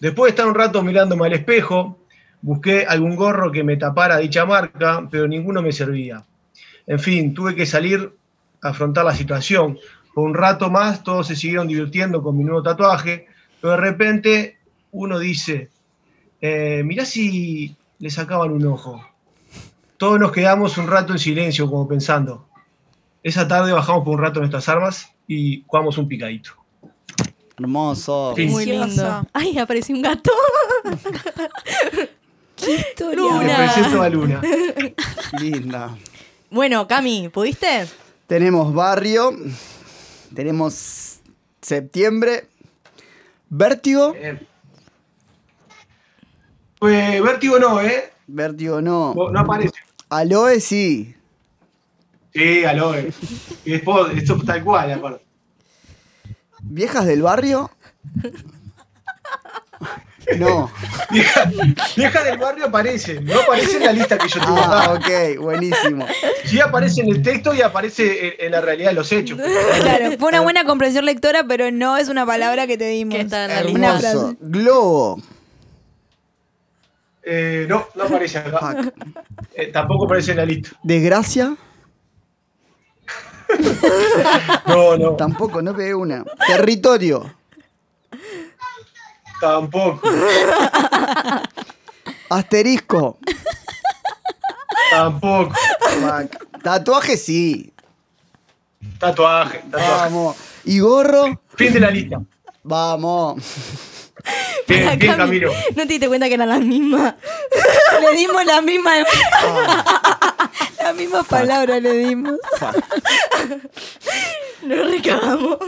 [0.00, 1.98] Después de estar un rato mirándome al espejo,
[2.44, 6.22] busqué algún gorro que me tapara dicha marca, pero ninguno me servía.
[6.86, 8.12] En fin, tuve que salir
[8.60, 9.78] a afrontar la situación.
[10.12, 13.26] Por un rato más todos se siguieron divirtiendo con mi nuevo tatuaje,
[13.62, 14.58] pero de repente
[14.92, 15.70] uno dice,
[16.42, 19.02] eh, mirá si le sacaban un ojo.
[19.96, 22.46] Todos nos quedamos un rato en silencio como pensando.
[23.22, 26.50] Esa tarde bajamos por un rato nuestras armas y jugamos un picadito.
[27.58, 28.34] Hermoso.
[28.36, 28.46] Sí.
[28.48, 29.26] Muy lindo.
[29.32, 30.30] Ay, apareció un gato.
[32.68, 33.16] Historia.
[33.16, 33.42] Luna.
[33.42, 34.40] Me presento a Luna.
[35.40, 35.96] Linda.
[36.50, 37.86] Bueno, Cami, ¿pudiste?
[38.26, 39.32] Tenemos barrio.
[40.34, 41.20] Tenemos
[41.60, 42.48] septiembre.
[43.48, 44.14] Vértigo.
[44.16, 44.46] Eh,
[46.78, 48.12] Pues vértigo no, ¿eh?
[48.26, 49.14] Vértigo no.
[49.14, 49.74] No aparece.
[50.10, 51.14] Aloe sí.
[52.32, 53.12] Sí, aloe.
[53.64, 55.24] Y después, esto tal cual, aparte.
[56.62, 57.70] Viejas del barrio.
[60.38, 60.70] No.
[61.10, 61.50] Vieja,
[61.96, 66.06] vieja del barrio aparece, no aparece en la lista que yo tengo Ah, ok, buenísimo.
[66.44, 69.38] Sí aparece en el texto y aparece en, en la realidad de los hechos.
[69.80, 73.14] Claro, fue una buena comprensión lectora, pero no es una palabra que te dimos.
[73.14, 73.90] Que está en la.
[73.98, 74.36] Hermoso.
[74.40, 75.22] Globo.
[77.22, 78.92] Eh, no, no aparece acá.
[79.54, 80.70] Eh, tampoco aparece en la lista.
[80.82, 81.54] Desgracia.
[84.66, 86.24] No, no, Tampoco, no pegué una.
[86.46, 87.34] Territorio.
[89.44, 90.00] Tampoco.
[92.30, 93.18] Asterisco.
[94.90, 95.54] Tampoco.
[96.62, 97.72] Tatuaje sí.
[98.98, 99.90] Tatuaje, tatuaje.
[99.90, 100.36] Vamos.
[100.64, 101.40] ¿Y gorro?
[101.56, 102.22] Fin de la lista.
[102.62, 103.42] Vamos.
[104.66, 105.52] Bien, Para bien, Cami, Camilo.
[105.76, 107.14] ¿No te diste cuenta que eran las mismas?
[108.00, 108.92] Le dimos la misma.
[110.82, 112.38] la misma palabra le dimos.
[114.62, 115.58] Nos recagamos.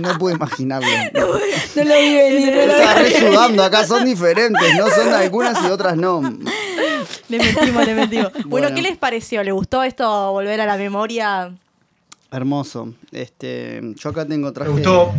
[0.00, 0.88] No puedo imaginarlo.
[1.12, 2.54] No lo vi venir.
[2.54, 3.18] no lo vi Estaba re venir.
[3.28, 6.22] sudando, acá son diferentes, no son algunas y otras no.
[7.28, 8.32] Le metimos, le metimos.
[8.32, 8.74] Bueno, Bueno.
[8.74, 9.42] ¿qué les pareció?
[9.42, 11.52] ¿Le gustó esto volver a la memoria?
[12.30, 12.94] Hermoso.
[13.10, 15.12] Este, yo acá tengo Me traje gustó.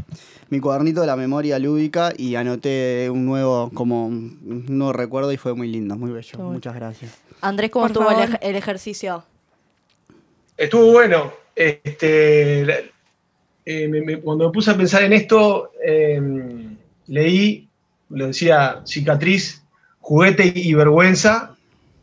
[0.54, 5.38] Mi cuadernito de la memoria lúdica y anoté un nuevo como un nuevo recuerdo y
[5.38, 6.38] fue muy lindo, muy bello.
[6.38, 7.18] Muchas gracias.
[7.42, 8.30] Andrés, ¿cómo Por estuvo el, favor.
[8.36, 9.24] ej- el ejercicio?
[10.56, 11.34] Estuvo bueno.
[11.56, 12.76] Este, la-
[13.66, 16.22] eh, me- me- cuando me puse a pensar en esto, eh,
[17.08, 17.68] leí,
[18.10, 19.64] lo decía, cicatriz,
[20.02, 21.56] juguete y vergüenza,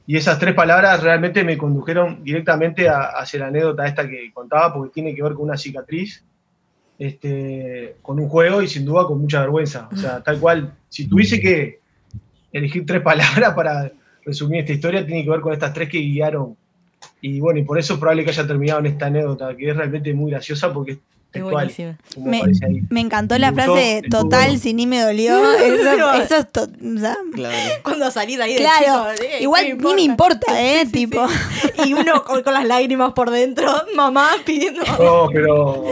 [0.08, 4.74] y esas tres palabras realmente me condujeron directamente a- hacia la anécdota esta que contaba,
[4.74, 6.24] porque tiene que ver con una cicatriz,
[7.00, 9.88] este, con un juego y sin duda con mucha vergüenza.
[9.90, 11.80] O sea, tal cual, si tuviese que
[12.52, 13.90] elegir tres palabras para
[14.24, 16.56] resumir esta historia, tiene que ver con estas tres que guiaron
[17.22, 19.76] y bueno, y por eso es probable que haya terminado en esta anécdota, que es
[19.76, 20.98] realmente muy graciosa porque
[21.32, 21.96] es buenísima.
[22.18, 25.52] Me, encantó la gustó, frase total, si ni me dolió.
[25.54, 26.68] Eso, eso es to-
[27.32, 27.56] Claro.
[27.82, 30.80] Cuando salís de ahí de Claro, chico, eh, igual ¿qué ni me importa, ¿eh?
[30.80, 31.28] Sí, sí, tipo.
[31.28, 31.88] sí.
[31.88, 34.82] Y uno con, con las lágrimas por dentro, mamá pidiendo.
[34.98, 35.84] No, pero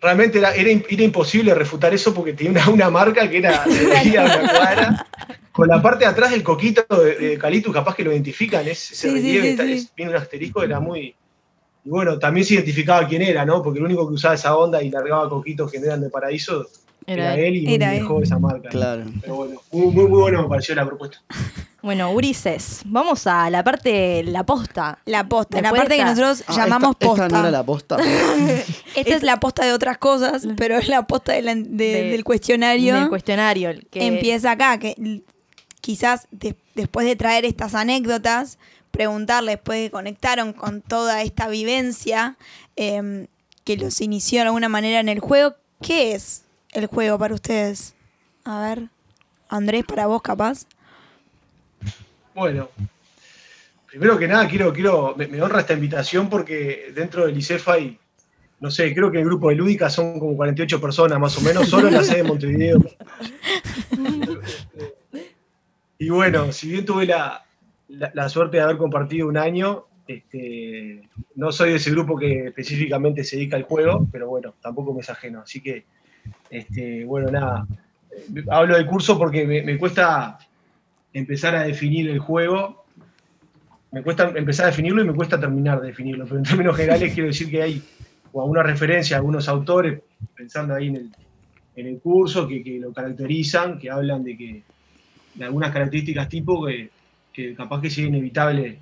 [0.00, 3.64] realmente era, era, im- era imposible refutar eso porque tenía una, una marca que era,
[3.64, 5.06] se una cuadra.
[5.52, 8.92] Con la parte de atrás del coquito de, de Calitus, capaz que lo identifican, es,
[8.92, 9.72] ese Sí, sí, relieve, sí, está- sí.
[9.72, 11.14] es- tiene un asterisco, era muy.
[11.84, 13.62] Y bueno, también se identificaba quién era, ¿no?
[13.62, 16.66] Porque el único que usaba esa onda y largaba coquitos que no eran de paraíso
[17.06, 18.02] era, Era él y Era él.
[18.02, 18.68] dejó esa marca.
[18.68, 19.04] Claro.
[19.22, 21.18] Pero bueno, muy, muy, muy bueno me pareció la propuesta.
[21.80, 24.98] Bueno, Ulises, vamos a la parte, la posta.
[25.04, 27.26] La posta, la parte que nosotros Ah, llamamos esta, posta.
[27.26, 27.96] Esta no era la posta.
[28.96, 32.10] Esta es la posta de otras cosas, pero es la posta de la- de- De-
[32.10, 32.94] del cuestionario.
[32.96, 33.70] Del cuestionario.
[33.70, 35.22] el que Empieza acá, que
[35.80, 38.58] quizás de- después de traer estas anécdotas,
[38.90, 42.36] preguntarle después que conectaron con toda esta vivencia
[42.74, 43.28] em,
[43.62, 47.94] que los inició de alguna manera en el juego, ¿qué es el juego para ustedes?
[48.44, 48.88] A ver,
[49.48, 50.66] Andrés, para vos capaz.
[52.38, 52.68] Bueno,
[53.88, 57.98] primero que nada quiero, quiero, me, honra esta invitación porque dentro del ICEFA hay,
[58.60, 61.68] no sé, creo que el grupo de Lúdica son como 48 personas más o menos,
[61.68, 62.78] solo en la sede de Montevideo.
[65.98, 67.44] Y bueno, si bien tuve la,
[67.88, 73.24] la- suerte de haber compartido un año, este, no soy de ese grupo que específicamente
[73.24, 75.40] se dedica al juego, pero bueno, tampoco me es ajeno.
[75.40, 75.86] Así que,
[76.50, 77.66] este, bueno, nada,
[78.48, 80.38] hablo del curso porque me cuesta
[81.12, 82.84] empezar a definir el juego.
[83.90, 87.14] Me cuesta empezar a definirlo y me cuesta terminar de definirlo, pero en términos generales
[87.14, 87.82] quiero decir que hay
[88.32, 90.00] o alguna referencia a algunos autores,
[90.36, 91.10] pensando ahí en el,
[91.76, 94.62] en el curso, que, que lo caracterizan, que hablan de que
[95.34, 96.90] de algunas características tipo que,
[97.32, 98.80] que capaz que sea inevitable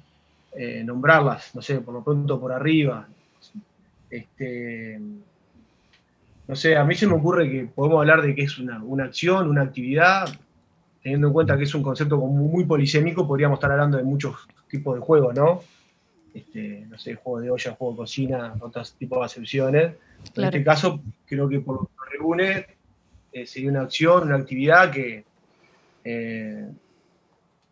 [0.56, 3.06] eh, nombrarlas, no sé, por lo pronto por arriba.
[4.08, 4.98] Este,
[6.48, 9.04] no sé, a mí se me ocurre que podemos hablar de que es una, una
[9.04, 10.28] acción, una actividad,
[11.06, 14.34] teniendo en cuenta que es un concepto muy polisémico, podríamos estar hablando de muchos
[14.68, 15.62] tipos de juegos, ¿no?
[16.34, 19.84] Este, no sé, juego de olla, juego de cocina, otros tipos de acepciones.
[19.84, 22.66] En este caso, creo que por lo que nos reúne
[23.32, 25.24] eh, sería una acción, una actividad que
[26.02, 26.70] eh,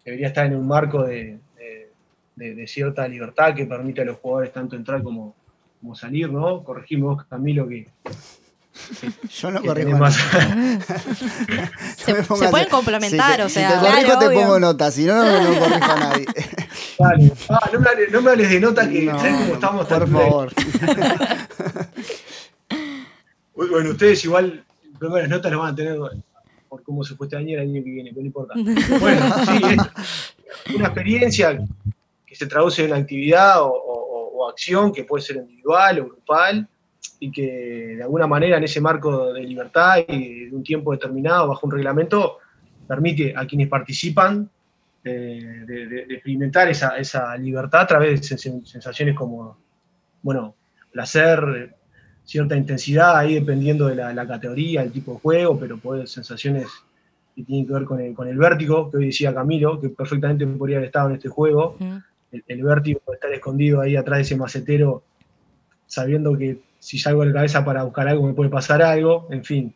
[0.04, 1.88] debería estar en un marco de, de-
[2.36, 5.34] de- de cierta libertad que permite a los jugadores tanto entrar como,
[5.80, 6.62] como salir, ¿no?
[6.62, 7.88] Corregimos, Camilo, que,
[9.30, 10.00] Yo no corrijo nada.
[10.00, 10.16] más-
[11.96, 13.68] Se, No pueden complementar, si te- o Si sea.
[13.68, 14.40] te corrijo, Claro, te obvio.
[14.40, 16.26] pongo nota, si no, no, no corrijo a nadie.
[16.98, 17.32] Dale.
[17.48, 19.86] Ah, no, me hables, no me hables de nota que No, ¿sabes cómo estamos?
[19.86, 20.52] por favor.
[23.54, 24.64] Bueno, ustedes igual
[24.98, 25.96] primeras notas las van a tener
[26.68, 28.54] por cómo se fue este año y el año que viene, pero no importa.
[29.00, 29.60] Bueno, sí,
[30.66, 31.58] es una experiencia
[32.26, 36.04] que se traduce en una actividad o, o- o acción que puede ser individual o
[36.06, 36.68] grupal
[37.20, 41.48] y que de alguna manera en ese marco de libertad y de un tiempo determinado
[41.48, 42.38] bajo un reglamento
[42.86, 44.48] permite a quienes participan
[45.04, 49.56] eh, de, de- de experimentar esa, esa libertad a través de sens- sensaciones como,
[50.22, 50.54] bueno,
[50.90, 51.74] placer,
[52.24, 56.66] cierta intensidad ahí dependiendo de la, la categoría, el tipo de juego, pero haber sensaciones
[57.36, 60.46] que tienen que ver con el, con el vértigo, que hoy decía Camilo, que perfectamente
[60.46, 61.76] podría haber estado en este juego,
[62.32, 65.02] el, el vértigo de estar escondido ahí atrás de ese macetero,
[65.86, 69.42] sabiendo que si salgo de la cabeza para buscar algo me puede pasar algo, en
[69.42, 69.74] fin.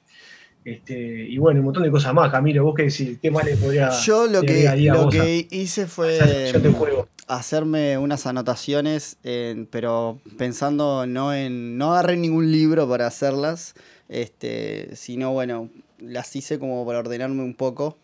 [0.63, 3.57] Este, y bueno, un montón de cosas más, Camilo, vos qué decís, ¿qué más le
[3.57, 6.53] podría Yo lo que, lo vos a- que hice fue
[7.27, 11.79] hacerme unas anotaciones, en- pero pensando no en.
[11.79, 13.75] No agarré ningún libro para hacerlas,
[14.11, 17.97] este, sino bueno, las hice como para ordenarme un poco.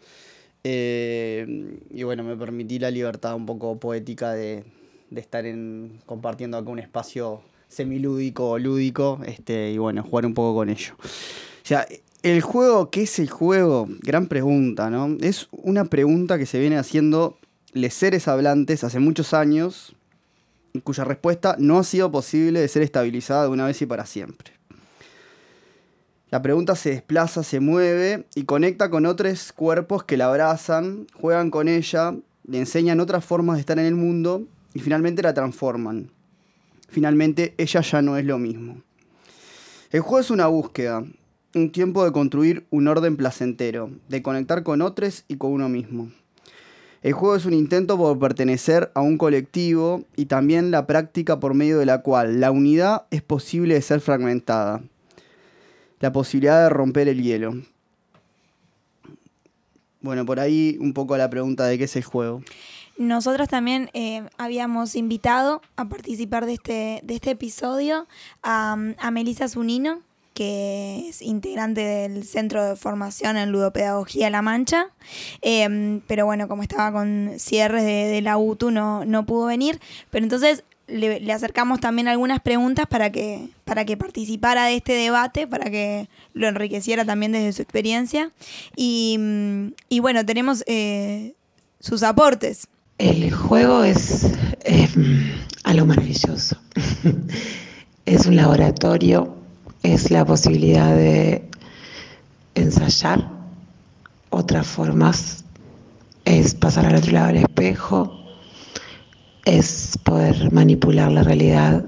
[0.62, 4.64] Eh, y bueno, me permití la libertad un poco poética de,
[5.11, 7.43] de estar en, compartiendo acá un espacio
[7.75, 10.95] semilúdico o lúdico, este, y bueno, jugar un poco con ello.
[10.99, 11.87] O sea,
[12.23, 13.87] el juego, ¿qué es el juego?
[14.01, 15.17] Gran pregunta, ¿no?
[15.21, 17.37] Es una pregunta que se viene haciendo
[17.73, 19.95] los seres hablantes hace muchos años,
[20.83, 24.53] cuya respuesta no ha sido posible de ser estabilizada de una vez y para siempre.
[26.31, 31.51] La pregunta se desplaza, se mueve y conecta con otros cuerpos que la abrazan, juegan
[31.51, 36.11] con ella, le enseñan otras formas de estar en el mundo y finalmente la transforman.
[36.88, 38.83] Finalmente ella ya no es lo mismo.
[39.90, 41.05] El juego es una búsqueda,
[41.55, 46.11] un tiempo de construir un orden placentero, de conectar con otros y con uno mismo.
[47.03, 51.53] El juego es un intento por pertenecer a un colectivo y también la práctica por
[51.53, 54.83] medio de la cual la unidad es posible de ser fragmentada.
[56.01, 57.55] La posibilidad de romper el hielo.
[60.01, 62.42] Bueno, por ahí un poco la pregunta de qué es el juego.
[62.97, 68.07] Nosotras también eh, habíamos invitado a participar de este, de este episodio
[68.43, 70.01] a, a Melissa Zunino,
[70.35, 74.89] que es integrante del Centro de Formación en Ludopedagogía La Mancha.
[75.43, 79.81] Eh, pero bueno, como estaba con cierres de, la UTU, no, no pudo venir.
[80.11, 84.93] Pero entonces le, le acercamos también algunas preguntas para que, para que participara de este
[84.93, 88.33] debate, para que lo enriqueciera también desde su experiencia.
[88.77, 91.35] Y, mm, y bueno, tenemos eh,
[91.79, 92.69] sus aportes.
[92.99, 94.25] El juego es
[94.65, 94.89] eh,
[95.65, 96.57] algo maravilloso.
[98.07, 99.35] es un laboratorio,
[99.83, 101.51] es la posibilidad de
[102.55, 103.29] ensayar
[104.31, 105.45] otras formas,
[106.25, 108.17] es pasar al otro lado del espejo,
[109.45, 111.85] es poder manipular la realidad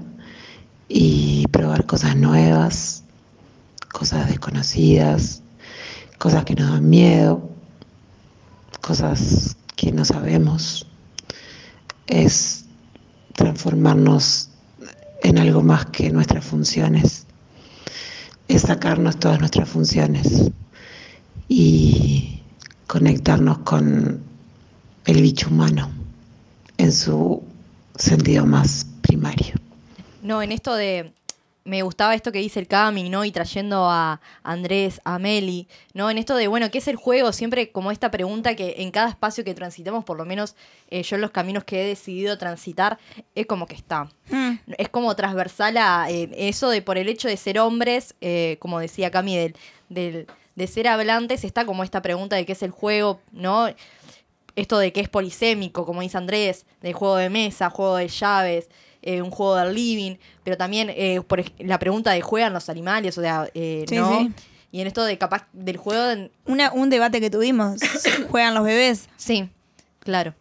[0.89, 3.05] y probar cosas nuevas,
[3.93, 5.41] cosas desconocidas,
[6.17, 7.49] cosas que nos dan miedo,
[8.81, 10.85] cosas que no sabemos
[12.07, 12.65] es
[13.33, 14.49] transformarnos
[15.23, 17.25] en algo más que nuestras funciones,
[18.47, 20.51] es sacarnos todas nuestras funciones
[21.47, 22.41] y
[22.87, 24.21] conectarnos con
[25.05, 25.89] el bicho humano
[26.77, 27.43] en su
[27.95, 29.55] sentido más primario.
[30.21, 31.13] No, en esto de.
[31.67, 33.25] Me gustaba esto que dice el Cami, ¿no?
[33.25, 36.09] Y trayendo a Andrés, a Meli, ¿no?
[36.09, 37.33] En esto de, bueno, ¿qué es el juego?
[37.33, 40.55] Siempre como esta pregunta que en cada espacio que transitamos, por lo menos
[40.89, 42.97] eh, yo en los caminos que he decidido transitar,
[43.35, 44.09] es como que está.
[44.29, 44.53] Mm.
[44.77, 48.79] Es como transversal a eh, eso de por el hecho de ser hombres, eh, como
[48.79, 49.55] decía Cami, del,
[49.89, 53.67] del- de ser hablantes, está como esta pregunta de qué es el juego, ¿no?
[54.55, 58.69] Esto de que es polisémico, como dice Andrés, de juego de mesa, juego de llaves,
[59.07, 63.17] eh, un juego del living, pero también eh, por la pregunta de juegan los animales,
[63.17, 64.19] o sea, eh, Sí, ¿no?
[64.19, 64.31] sí.
[64.71, 67.79] Y en esto de capaz del juego, de- Una, un debate que tuvimos,
[68.29, 69.07] ¿juegan los bebés?
[69.15, 69.49] Sí,
[69.99, 70.33] claro.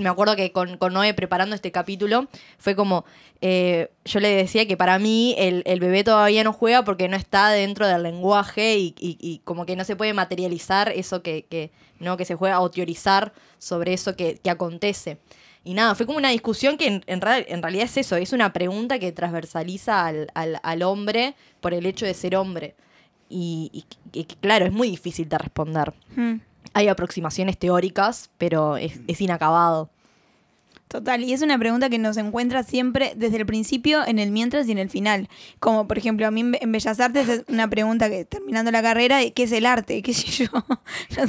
[0.00, 2.26] Me acuerdo que con, con Noé preparando este capítulo
[2.58, 3.04] fue como,
[3.40, 7.16] eh, yo le decía que para mí el, el bebé todavía no juega porque no
[7.16, 11.44] está dentro del lenguaje y, y- y como que no se puede materializar eso que,
[11.48, 12.16] que, ¿no?
[12.18, 15.16] que se juega o teorizar sobre eso que, que acontece.
[15.66, 18.52] Y nada, fue como una discusión que en, en en realidad es eso, es una
[18.52, 22.76] pregunta que transversaliza al, al- al hombre por el hecho de ser hombre.
[23.28, 23.84] Y, y-
[24.20, 25.92] y claro, es muy difícil de responder.
[26.14, 26.34] Mm.
[26.72, 29.90] Hay aproximaciones teóricas, pero es, es inacabado.
[30.88, 34.68] Total, y es una pregunta que nos encuentra siempre desde el principio, en el mientras
[34.68, 35.28] y en el final.
[35.58, 39.18] Como por ejemplo, a mí en Bellas Artes es una pregunta que terminando la carrera,
[39.30, 40.00] ¿qué es el arte?
[40.02, 40.48] ¿Qué sé yo?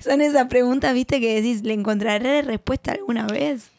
[0.00, 3.70] Son esas preguntas, viste, que decís, ¿le encontraré respuesta alguna vez?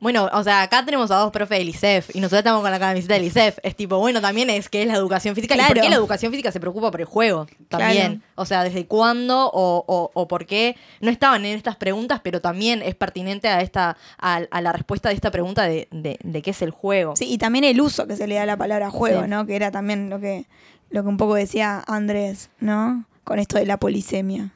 [0.00, 2.78] Bueno, o sea, acá tenemos a dos profes del ICEF y nosotros estamos con la
[2.78, 3.58] camiseta del ICEF.
[3.64, 5.56] Es tipo, bueno, también es que es la educación física.
[5.56, 5.82] ¿Y por Claro.
[5.82, 7.46] qué la educación física se preocupa por el juego?
[7.68, 8.18] También.
[8.18, 8.32] Claro.
[8.36, 10.76] O sea, ¿desde cuándo o, o- o por qué?
[11.00, 15.08] No estaban en estas preguntas, pero también es pertinente a esta a, a la respuesta
[15.08, 17.16] de esta pregunta de, de- de qué es el juego.
[17.16, 19.28] Sí, y también el uso que se le da a la palabra juego, Sí.
[19.28, 19.46] ¿no?
[19.46, 20.44] Que era también lo que,
[20.90, 23.04] lo que un poco decía Andrés, ¿no?
[23.24, 24.50] Con esto de la polisemia.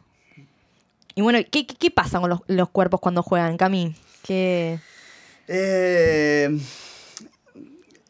[1.16, 3.94] Y bueno, ¿qué, qué, qué pasa con los, los cuerpos cuando juegan, Cami?
[4.22, 4.78] ¿Qué...
[5.54, 6.58] Eh,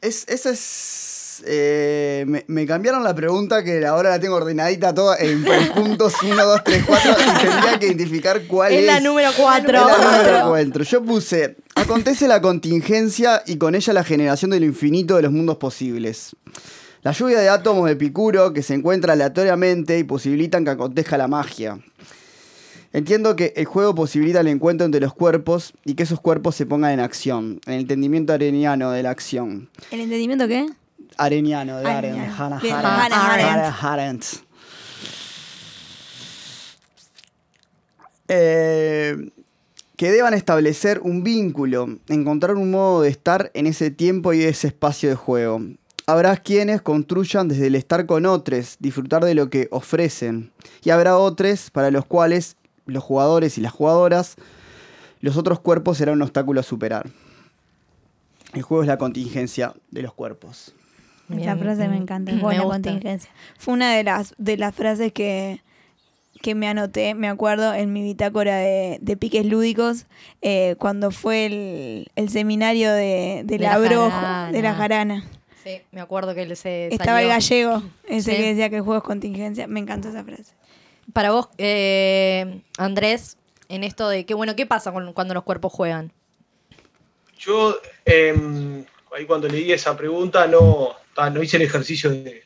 [0.00, 1.42] es, esa es.
[1.44, 6.36] eh, me, me cambiaron la pregunta que ahora la tengo ordenadita toda en puntos 1,
[6.44, 8.80] 2, 3, 4 y tendría que identificar cuál es.
[8.80, 9.76] Es la número cuatro.
[9.76, 10.84] Es la número cuatro.
[10.84, 15.32] Yo puse, acontece la contingencia y con ella la generación de lo infinito de los
[15.32, 16.36] mundos posibles.
[17.02, 21.26] La lluvia de átomos de Picuro que se encuentra aleatoriamente y posibilitan que acontezca la
[21.26, 21.80] magia.
[22.92, 26.66] Entiendo que el juego posibilita el encuentro entre los cuerpos y que esos cuerpos se
[26.66, 29.70] pongan en acción, en el entendimiento areniano de la acción.
[29.90, 30.66] ¿El entendimiento qué?
[31.16, 32.62] Areniano, de Aren, Arendt.
[32.62, 34.24] Hannah Arendt.
[38.28, 39.30] Eh,
[39.96, 44.66] que deban establecer un vínculo, encontrar un modo de estar en ese tiempo y ese
[44.68, 45.62] espacio de juego.
[46.06, 50.50] Habrá quienes construyan desde el estar con otros, disfrutar de lo que ofrecen.
[50.82, 54.36] Y habrá otros para los cuales los jugadores y las jugadoras,
[55.20, 57.08] los otros cuerpos serán un obstáculo a superar.
[58.54, 60.74] El juego es la contingencia de los cuerpos.
[61.34, 63.30] Esa frase me encanta, es buena contingencia.
[63.56, 65.62] Fue una de las, de las frases que,
[66.42, 70.04] que me anoté, me acuerdo, en mi bitácora de, de piques lúdicos,
[70.42, 74.52] eh, cuando fue el, el seminario de, de, De la la Brojo, jarana.
[74.52, 75.24] de la jarana.
[75.64, 78.36] Sí, me acuerdo que él se Estaba el gallego, ese Sí.
[78.36, 79.66] que decía que el juego es contingencia.
[79.68, 80.52] Me encantó esa frase.
[81.12, 83.36] Para vos, eh, Andrés,
[83.68, 86.12] en esto de que, bueno, ¿qué pasa cuando los cuerpos juegan?
[87.38, 88.84] Yo, eh,
[89.16, 90.90] ahí cuando leí esa pregunta, no,
[91.32, 92.44] no hice el ejercicio de,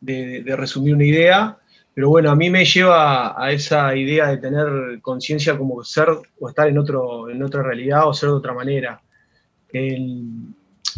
[0.00, 1.58] de- resumir una idea,
[1.92, 6.08] pero bueno, a mí me lleva a esa idea de tener conciencia como ser
[6.38, 9.00] o estar en, otro, en otra realidad o ser de otra manera.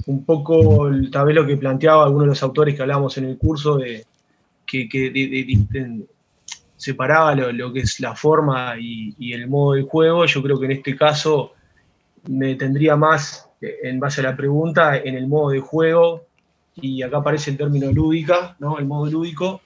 [0.06, 3.78] Un poco, tal vez que planteaba algunos de los autores que hablábamos en el curso,
[3.78, 4.04] de
[4.66, 6.06] que, de- de-
[6.80, 10.64] separaba lo, lo que es la forma y, el modo del juego, yo creo que
[10.64, 11.52] en este caso
[12.28, 16.24] me tendría más, eh, en base a la pregunta, en el modo de juego,
[16.74, 18.78] y acá aparece el término lúdica, ¿no?
[18.78, 19.60] el modo lúdico,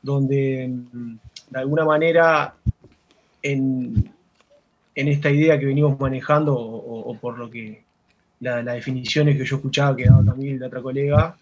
[0.00, 1.14] donde mm,
[1.50, 2.54] de alguna manera
[3.42, 4.12] en,
[4.94, 7.82] en esta idea que venimos manejando, o por lo que
[8.40, 11.36] la- las definiciones que yo escuchaba que daba también la otra colega,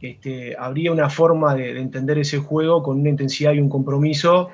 [0.00, 4.50] este, habría una forma de, de entender ese juego con una intensidad y un compromiso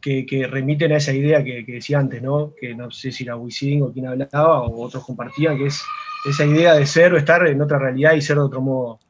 [0.00, 2.52] que, remiten a esa idea que, decía antes, ¿no?
[2.58, 5.82] Que no sé si era Wisin o quien hablaba o otros compartían, que es
[6.28, 9.00] esa idea de ser o estar en otra realidad y ser de otro modo.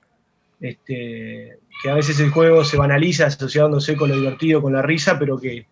[0.60, 5.18] Este, que a veces el juego se banaliza asociándose con lo divertido, con la risa,
[5.18, 5.66] pero que,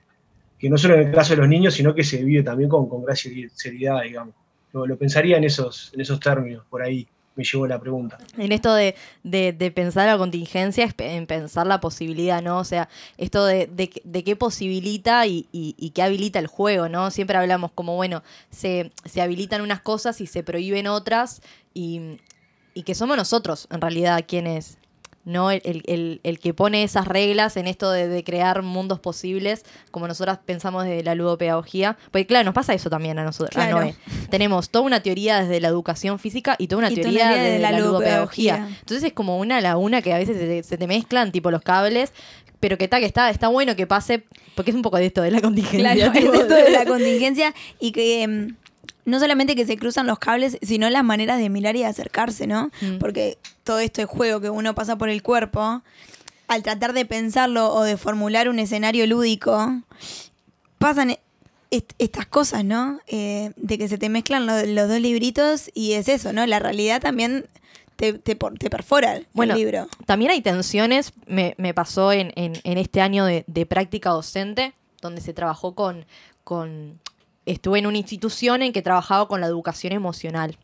[0.58, 2.88] que no solo en el caso de los niños, sino que se vive también con,
[2.88, 4.34] con gracia y seriedad, digamos.
[4.72, 8.18] Lo, lo pensaría en esos, en esos términos, por ahí me llevó la pregunta.
[8.38, 12.58] En esto de, de- pensar la contingencia, en pensar la posibilidad, ¿no?
[12.58, 16.88] O sea, esto de, de, de qué posibilita y, y, y qué habilita el juego,
[16.88, 17.10] ¿no?
[17.10, 21.42] Siempre hablamos como, bueno, se, se habilitan unas cosas y se prohíben otras
[21.72, 22.18] y,
[22.74, 24.78] y que somos nosotros, en realidad, quienes,
[25.24, 25.50] ¿no?
[25.50, 30.06] El, el- el- que pone esas reglas en esto de, de crear mundos posibles, como
[30.08, 31.96] nosotras pensamos de la ludopedagogía.
[32.10, 33.56] Porque claro, nos pasa eso también a nosotros.
[33.62, 33.70] a.
[33.70, 33.94] Noé.
[34.30, 37.58] Tenemos toda una teoría desde la educación física y toda una Y teoría desde de
[37.58, 38.52] la la, ludopedagogía.
[38.56, 38.78] ludopedagogía.
[38.80, 42.12] Entonces es como una laguna que a veces se, se te mezclan, tipo los cables,
[42.60, 45.20] pero que está, que está, está bueno que pase, porque es un poco de esto
[45.22, 45.94] de la contingencia.
[45.94, 48.56] Claro, es esto de la contingencia y que em,
[49.04, 52.46] no solamente que se cruzan los cables, sino las maneras de mirar y de acercarse,
[52.46, 52.70] ¿no?
[52.80, 52.98] Mm.
[52.98, 55.82] Porque todo esto de juego que uno pasa por el cuerpo,
[56.48, 59.80] al tratar de pensarlo o de formular un escenario lúdico,
[60.78, 61.20] pasan e-
[61.70, 63.00] est- estas cosas, ¿no?
[63.06, 66.46] Eh, de que se te mezclan lo- los dos libritos y es eso, ¿no?
[66.46, 67.46] La realidad también
[67.96, 69.88] te, te, te perfora el Bueno, libro.
[70.06, 74.74] También hay tensiones, me, me pasó en, en- en este año de, de práctica docente,
[75.00, 76.04] donde se trabajó con,
[76.42, 77.00] con...
[77.46, 80.58] Estuve en una institución en que trabajaba con la educación emocional.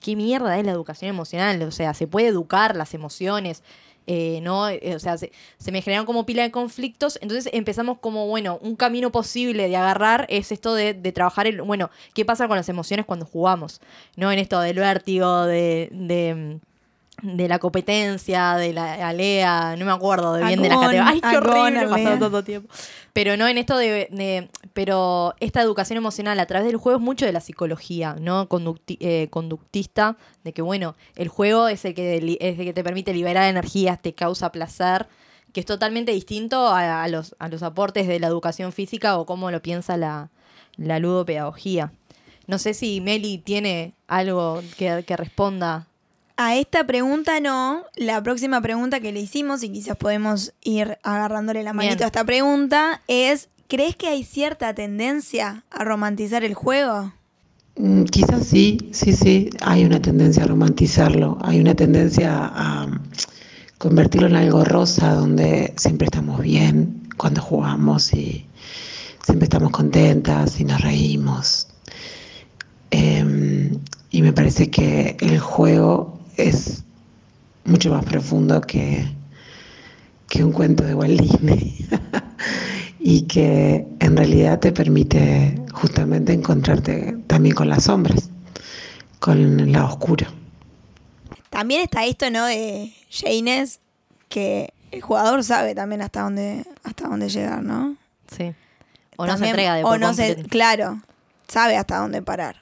[0.00, 1.60] ¿Qué mierda es la educación emocional?
[1.62, 3.62] O sea, se puede educar las emociones,
[4.06, 4.68] eh, ¿no?
[4.68, 5.32] Eh, O sea, se,
[5.72, 10.26] me generaron como pila de conflictos, entonces empezamos como, bueno, un camino posible de agarrar
[10.28, 13.80] es esto de, de trabajar, el, bueno, ¿qué pasa con las emociones cuando jugamos?
[14.16, 14.30] ¿No?
[14.30, 15.88] En esto del vértigo, de...
[15.92, 16.60] de
[17.20, 21.12] de la competencia, de la alea, no me acuerdo de bien de la Agón, categoría.
[21.12, 22.18] Ay, qué agón, horrible, pasó alea.
[22.18, 22.74] tanto tiempo.
[23.12, 27.04] Pero no en esto de, de- pero esta educación emocional a través del juego es
[27.04, 28.48] mucho de la psicología, ¿no?
[28.48, 32.82] Conducti- eh, conductista, de que bueno, el juego es el que es el que te
[32.82, 35.06] permite liberar energías, te causa placer,
[35.52, 39.26] que es totalmente distinto a, a los, a los aportes de la educación física o
[39.26, 40.30] cómo lo piensa la,
[40.76, 41.92] la ludopedagogía.
[42.46, 45.86] No sé si Meli tiene algo que, que responda.
[46.44, 47.84] A esta pregunta no.
[47.94, 52.02] La próxima pregunta que le hicimos, y quizás podemos ir agarrándole la manito Bien.
[52.02, 57.12] a esta pregunta, es: ¿crees que hay cierta tendencia a romantizar el juego?
[57.76, 63.00] Mm, Quizás sí, sí, sí, hay una tendencia a romantizarlo, hay una tendencia a mm,
[63.78, 68.44] convertirlo en algo rosa donde siempre estamos bien cuando jugamos y
[69.24, 71.68] siempre estamos contentas y nos reímos.
[72.90, 73.78] Em,
[74.10, 76.84] y me parece que el juego es
[77.64, 79.06] mucho más profundo que,
[80.28, 81.88] que un cuento de Walt Disney.
[83.04, 88.30] y que en realidad te permite justamente encontrarte también con las sombras,
[89.18, 90.26] con el lado oscuro.
[91.50, 92.46] También está esto, ¿no?
[92.46, 93.80] De Janes,
[94.28, 97.96] que el jugador sabe también hasta dónde, hasta dónde llegar, ¿no?
[98.34, 98.54] Sí.
[99.16, 101.02] O no se entrega de O no se, claro,
[101.48, 102.61] sabe hasta dónde parar.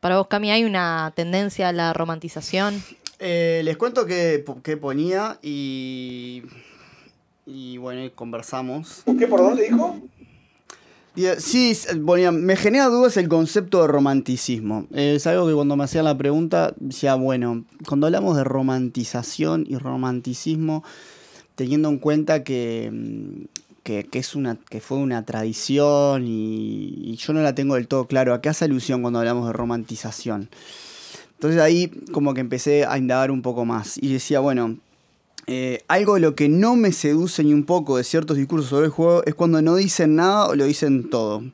[0.00, 2.82] Para vos, Cami, ¿hay una tendencia a la romantización?
[3.18, 6.42] Eh, les cuento que, que ponía y.
[7.46, 9.02] Y bueno, y conversamos.
[9.18, 9.96] ¿Qué por dónde dijo?
[11.16, 11.74] Eh, Sí,
[12.04, 14.86] ponía, me genera dudas el concepto de romanticismo.
[14.92, 19.64] Eh, es algo que cuando me hacían la pregunta, decía, bueno, cuando hablamos de romantización
[19.66, 20.84] y romanticismo,
[21.54, 23.44] teniendo en cuenta que, mm,
[23.86, 28.06] que, es una, que fue una tradición y, y yo no la tengo del todo
[28.06, 30.48] claro, ¿a qué hace alusión cuando hablamos de romantización?
[31.34, 34.76] Entonces ahí como que empecé a indagar un poco más y decía, bueno,
[35.46, 38.86] eh, algo de lo que no me seduce ni un poco de ciertos discursos sobre
[38.86, 41.44] el juego es cuando no dicen nada o lo dicen todo,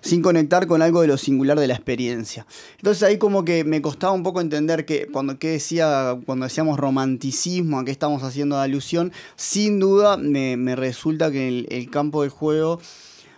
[0.00, 2.46] sin conectar con algo de lo singular de la experiencia.
[2.78, 6.78] Entonces ahí como que me costaba un poco entender que cuando que decía, cuando decíamos
[6.78, 11.90] romanticismo, a qué estamos haciendo alusión, sin duda me, me resulta que en el, el
[11.90, 12.80] campo del juego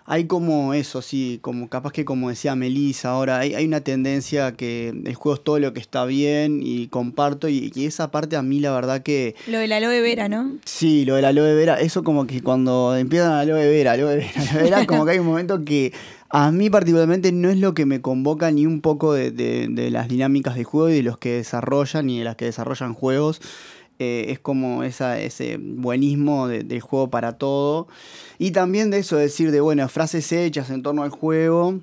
[0.04, 4.52] hay como eso, sí, como capaz que como decía Melissa ahora, hay, hay una tendencia
[4.52, 8.36] que el juego es todo lo que está bien y comparto y, y esa parte
[8.36, 9.34] a mí la verdad que...
[9.46, 10.56] Lo de la aloe vera, ¿no?
[10.64, 14.40] Sí, lo de la aloe vera, eso como que cuando empiezan aloe vera, aloe vera,
[14.40, 15.92] aloe vera, como que hay un momento que
[16.34, 19.90] a mí particularmente no es lo que me convoca ni un poco de, de- de
[19.90, 23.40] las dinámicas de juego y de los que desarrollan y de las que desarrollan juegos.
[23.98, 27.86] Eh, es como esa, ese buenismo de- del juego para todo.
[28.38, 31.80] Y también de eso, decir de, bueno, frases hechas en torno al juego.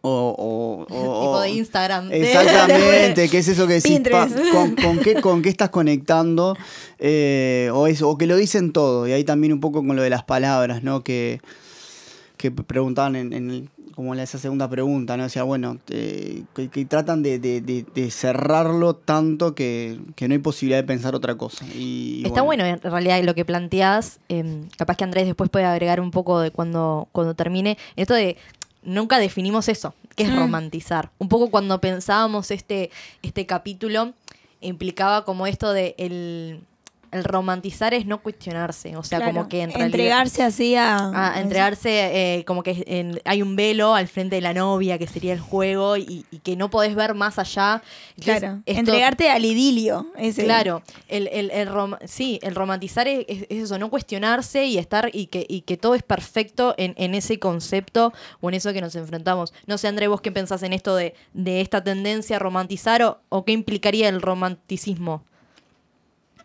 [0.00, 2.08] O, o- o- tipo de Instagram.
[2.12, 4.00] Exactamente, ¿qué es eso que decís?
[4.10, 4.50] Pa, Pinterest.
[4.52, 6.56] con, con qué, ¿Con qué estás conectando?
[6.98, 9.06] Eh, o, eso, o que lo dicen todo.
[9.06, 11.04] Y ahí también un poco con lo de las palabras, ¿no?
[11.04, 11.40] Que,
[12.38, 15.24] que preguntaban en, en el- como en esa segunda pregunta, ¿no?
[15.24, 20.34] Decía, bueno, eh, que, que tratan de, de- de- de cerrarlo tanto que, que no
[20.34, 21.66] hay posibilidad de pensar otra cosa.
[21.74, 22.64] Y, Está bueno.
[22.64, 24.20] en realidad lo que planteás.
[24.28, 27.76] eh, capaz que Andrés después puede agregar un poco de cuando, cuando termine.
[27.96, 28.36] Esto de
[28.84, 29.94] nunca definimos eso.
[30.14, 30.36] ¿Qué es Mm.
[30.38, 31.10] romantizar?
[31.18, 32.90] Un poco cuando pensábamos este,
[33.22, 34.12] este capítulo
[34.60, 36.60] implicaba como esto de el,
[37.12, 38.96] el romantizar es no cuestionarse.
[38.96, 39.86] O sea, Claro, como que en realidad...
[39.86, 41.34] entregarse así a...
[41.34, 45.06] a entregarse eh, como que en- hay un velo al frente de la novia que
[45.06, 47.82] sería el juego y, y que no podés ver más allá.
[48.16, 50.06] Entonces, Claro, esto- entregarte al idilio.
[50.16, 50.44] Ese.
[50.44, 54.78] Claro, el, el, el rom- sí, el romantizar es, es- es eso, no cuestionarse y
[54.78, 58.72] estar y que, y que todo es perfecto en, en ese concepto o en eso
[58.72, 59.52] que nos enfrentamos.
[59.66, 63.18] No sé, André, vos qué pensás en esto de, de esta tendencia a romantizar o,
[63.28, 65.22] o qué implicaría el romanticismo.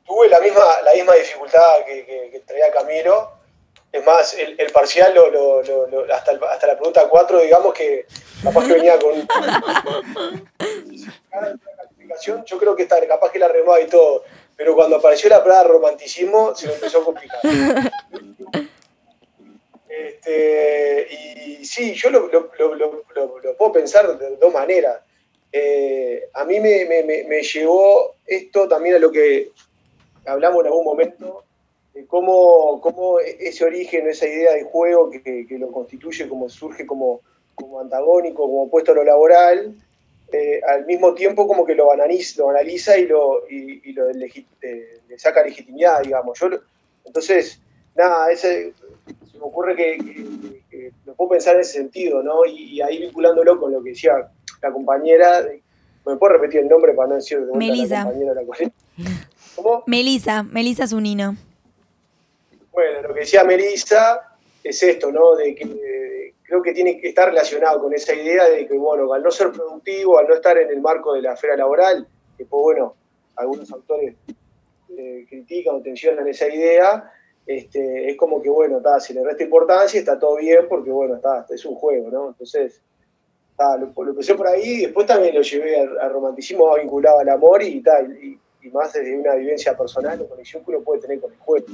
[0.05, 3.31] Tuve la misma, la misma dificultad que, que- traía Camilo.
[3.91, 7.73] Es más, el, el parcial, lo, lo- lo- lo- hasta, hasta la pregunta 4, digamos
[7.75, 8.05] que
[8.43, 9.27] capaz que venía con
[12.45, 14.23] yo creo que está, capaz que la remaba y todo.
[14.55, 17.39] Pero cuando apareció la palabra romanticismo, se me empezó a complicar.
[19.89, 21.07] Este,
[21.59, 25.01] y sí, yo lo, lo- lo- lo- lo- lo puedo pensar de dos maneras.
[25.51, 29.51] Eh, a mí me- me- me llevó esto también a lo que
[30.25, 31.43] hablamos en algún momento,
[31.93, 36.85] de cómo, cómo ese origen, esa idea de juego que, que lo constituye, como surge
[36.85, 37.21] como,
[37.55, 39.75] como antagónico, como opuesto a lo laboral,
[40.31, 44.09] eh, al mismo tiempo como que lo analiza, lo analiza y, lo, y, y lo
[44.09, 46.39] eh, le saca legitimidad, digamos.
[46.39, 46.47] Yo,
[47.05, 47.59] entonces,
[47.95, 48.73] nada, ese,
[49.31, 52.43] se me ocurre que, que- que lo puedo pensar en ese sentido, ¿no?
[52.45, 54.13] Y, y ahí vinculándolo con lo que decía
[54.63, 55.45] la compañera,
[56.05, 57.97] ¿me puedo repetir el nombre para no decir de Melissa.
[57.99, 58.71] la compañera de la colega?
[59.55, 59.83] ¿Cómo?
[59.87, 61.35] Melisa, Melisa Zunino.
[62.71, 65.35] Bueno, lo que decía Melissa es esto, ¿no?
[65.35, 69.11] De que eh, creo que tiene que estar relacionado con esa idea de que, bueno,
[69.13, 72.45] al no ser productivo, al no estar en el marco de la esfera laboral, que
[72.45, 72.95] pues bueno,
[73.35, 74.15] algunos autores
[74.97, 77.11] eh, critican o tensionan esa idea,
[77.45, 80.89] este, es como que, bueno, ta, se le resta importancia y está todo bien porque,
[80.89, 82.27] bueno, está, es un juego, ¿no?
[82.29, 82.81] Entonces,
[83.57, 87.19] ta, lo, lo empecé por ahí y después también lo llevé al, al romanticismo vinculado
[87.19, 90.81] al amor y, tal y, y más desde una vivencia personal o conexión que uno
[90.81, 91.65] puede tener con el juego.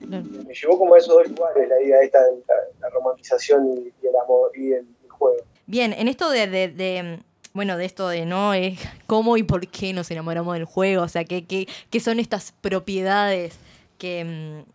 [0.00, 3.92] Me llevó como a esos dos lugares la idea esta de la, la romantización y,
[4.04, 5.38] y el amor y el, el juego.
[5.66, 7.18] Bien, en esto de, de- de,
[7.54, 11.08] bueno, de esto de no es cómo y por qué nos enamoramos del juego, o
[11.08, 13.54] sea, qué, qué, qué son estas propiedades
[13.96, 14.24] que,
[14.66, 14.70] mm,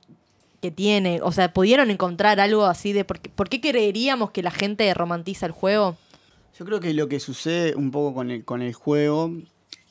[0.62, 4.42] que tiene, o sea, ¿pudieron encontrar algo así de por qué, por qué creeríamos que
[4.42, 5.96] la gente romantiza el juego?
[6.58, 9.32] Yo creo que lo que sucede un poco con el, con el juego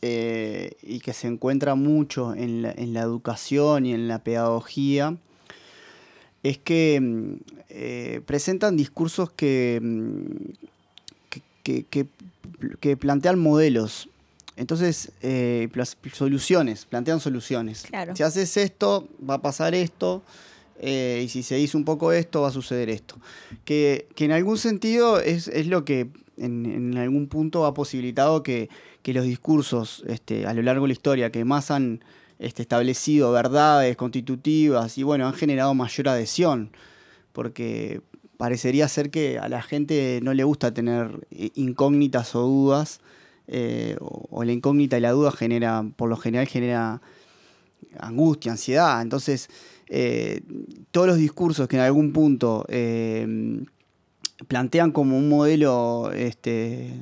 [0.03, 5.17] eh, y que se encuentra mucho en la, en la educación y en la pedagogía
[6.43, 7.33] es que mm,
[7.71, 10.35] eh, presentan discursos que, mm,
[11.63, 12.07] que,
[12.81, 14.09] que- plantean modelos.
[14.57, 15.69] Entonces, eh,
[16.13, 17.83] soluciones, plantean soluciones.
[17.83, 18.17] Claro.
[18.17, 20.23] Si haces esto, va a pasar esto,
[20.81, 23.17] eh, y si se dice un poco esto, va a suceder esto.
[23.65, 28.43] Que, que en algún sentido es, es lo que en, en algún punto ha posibilitado
[28.43, 28.69] que,
[29.09, 32.05] que los discursos este, a lo largo de la historia que más han
[32.39, 36.73] este, establecido verdades constitutivas y bueno, han generado mayor adhesión,
[37.33, 38.03] porque
[38.37, 43.01] parecería ser que a la gente no le gusta tener eh, incógnitas o dudas,
[43.47, 47.01] eh, o, la incógnita y la duda genera, por lo general genera
[47.99, 49.01] angustia, ansiedad.
[49.01, 49.49] Entonces,
[49.89, 50.43] eh,
[50.91, 52.67] todos los discursos que en algún punto
[54.49, 56.93] plantean como un modelo este,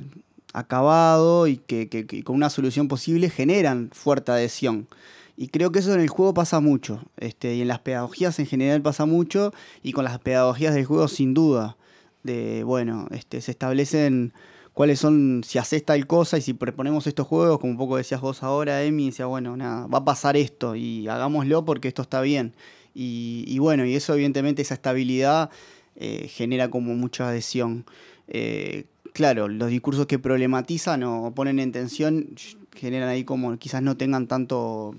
[0.59, 1.87] acabado y que,
[2.23, 4.87] con una solución posible generan fuerte adhesión.
[5.35, 8.47] Y creo que eso en el juego pasa mucho, este, y en las pedagogías en
[8.47, 9.53] general pasa mucho,
[9.83, 11.77] y con las pedagogías del juego sin duda.
[12.23, 14.33] De, bueno, este, se establecen
[14.73, 18.21] cuáles son, si haces tal cosa y si proponemos estos juegos, como un poco decías
[18.21, 22.21] vos ahora, Emi, decía, bueno, nada, va a pasar esto y hagámoslo porque esto está
[22.21, 22.53] bien.
[22.95, 25.51] Y, y bueno, y eso evidentemente, esa estabilidad
[25.99, 27.85] eh, genera como mucha adhesión.
[28.27, 28.85] Eh,
[29.17, 32.27] claro, los discursos que problematizan o ponen en tensión
[32.75, 34.93] generan ahí como quizás no tengan tanto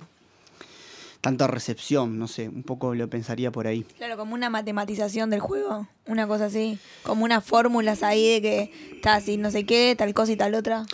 [1.20, 3.84] tanta recepción, no sé, un poco lo pensaría por ahí.
[3.96, 8.72] Claro, como una matematización del juego, una cosa así, como unas fórmulas ahí de que
[8.96, 10.84] está así, no sé qué, tal cosa y tal otra.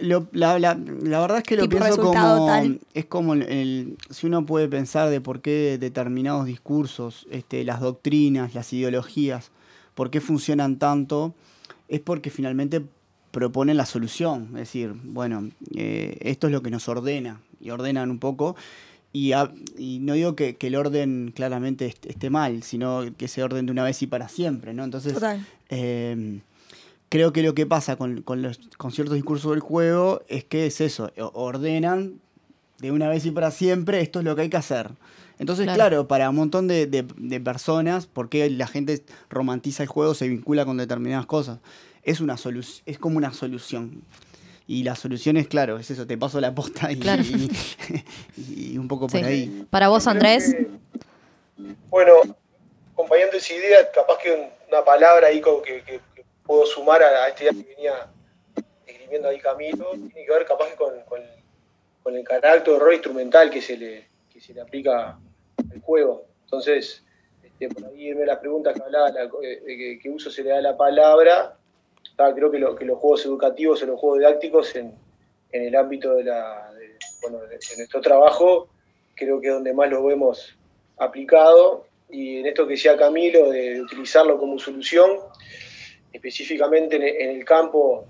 [0.00, 2.80] Lo- la, la- la verdad es que lo pienso como tal.
[2.94, 7.80] es como el, el- si uno puede pensar de por qué determinados discursos, este, las
[7.80, 9.50] doctrinas, las ideologías,
[9.94, 11.34] por qué funcionan tanto,
[11.92, 12.82] es porque finalmente
[13.30, 18.10] proponen la solución, es decir, bueno, eh, esto es lo que nos ordena y ordenan
[18.10, 18.56] un poco.
[19.12, 23.26] Y, a- y no digo que, que el orden claramente est- esté mal, sino que
[23.26, 24.84] ese orden de una vez y para siempre, ¿no?
[24.84, 25.12] Entonces,
[25.68, 26.40] eh,
[27.10, 30.64] creo que lo que pasa con, con los, con ciertos discursos del juego es que
[30.66, 32.14] es eso, ordenan
[32.78, 34.90] de una vez y para siempre, esto es lo que hay que hacer.
[35.42, 35.76] Entonces, Claro.
[35.76, 40.28] claro, para un montón de, de- de personas, porque la gente romantiza el juego, se
[40.28, 41.58] vincula con determinadas cosas,
[42.04, 44.02] es, una solu- es como una solución.
[44.68, 47.22] Y la solución es, claro, es eso, te paso la posta y, Claro.
[47.24, 47.50] y,
[48.74, 49.26] y un poco por Sí.
[49.26, 49.66] ahí.
[49.68, 50.54] Para vos, Andrés.
[50.54, 50.68] que,
[51.90, 52.12] bueno,
[52.92, 57.02] acompañando esa idea, capaz que un- una palabra ahí como que, que- que puedo sumar
[57.02, 57.92] a, a esta idea que venía
[58.86, 61.20] escribiendo ahí Camilo, tiene que ver capaz que con, con-
[62.04, 65.18] con el carácter de rol instrumental que se le, que se le aplica
[65.82, 66.24] juego.
[66.44, 67.04] Entonces,
[67.42, 70.50] este, por ahí en la pregunta que hablaba la- eh, que, qué uso se le
[70.50, 71.56] da la palabra,
[72.18, 74.94] ah, creo que, lo- que los juegos educativos o los juegos didácticos en,
[75.52, 76.70] en el ámbito de, la,
[77.22, 78.68] bueno, de- de nuestro trabajo,
[79.14, 80.56] creo que es donde más lo vemos
[80.98, 81.86] aplicado.
[82.10, 85.10] Y en esto que decía Camilo, de, utilizarlo como solución,
[86.12, 88.04] específicamente en, en el campo,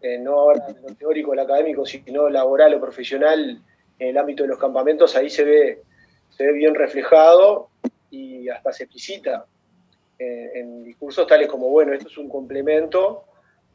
[0.00, 3.60] eh, no ahora en lo teórico, el académico, sino laboral o profesional,
[3.98, 5.82] en el ámbito de los campamentos, ahí se ve,
[6.30, 7.68] se ve bien reflejado
[8.10, 9.44] y hasta se explicita
[10.18, 13.24] en, en discursos tales como, bueno, esto es un complemento,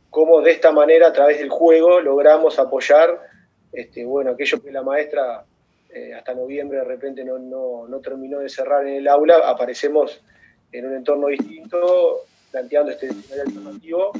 [0.09, 3.19] cómo de esta manera, a través del juego, logramos apoyar
[3.73, 5.43] este, bueno, aquello que la maestra
[5.89, 10.21] eh, hasta noviembre de repente no, no, no terminó de cerrar en el aula, aparecemos
[10.71, 14.11] en un entorno distinto, planteando este escenario alternativo,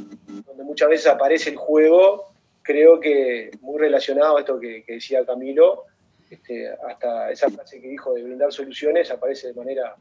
[0.47, 2.29] donde muchas veces aparece el juego,
[2.63, 5.85] creo que muy relacionado a esto que decía Camilo,
[6.33, 9.95] este, hasta esa frase que dijo de brindar soluciones aparece de manera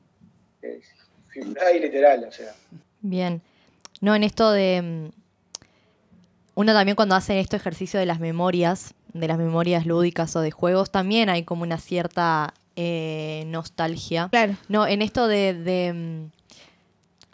[0.63, 0.81] eh,
[1.29, 2.53] figurada y literal, o sea.
[3.01, 3.41] Bien.
[4.01, 4.83] No, en esto de.
[4.83, 5.11] mm,
[6.55, 10.51] Uno también cuando hace este ejercicio de las memorias, de las memorias lúdicas o de
[10.51, 14.29] juegos, también hay como una cierta eh, nostalgia.
[14.31, 14.57] Claro.
[14.69, 16.31] No, en esto de, de, mm,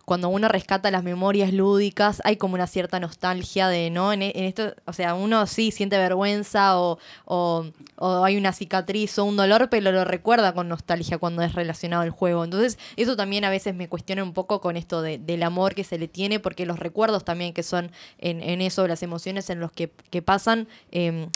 [0.09, 4.13] cuando uno rescata las memorias lúdicas, hay como una cierta nostalgia de, ¿no?
[4.13, 8.53] En, e- en esto, o sea, uno sí siente vergüenza o, o, o hay una
[8.53, 12.43] cicatriz o un dolor, pero lo recuerda con nostalgia cuando es relacionado al juego.
[12.43, 15.85] Entonces, eso también a veces me cuestiona un poco con esto de- del amor que
[15.85, 19.61] se le tiene, porque los recuerdos también que son en, en eso, las emociones en
[19.61, 21.29] los que, que pasan, em,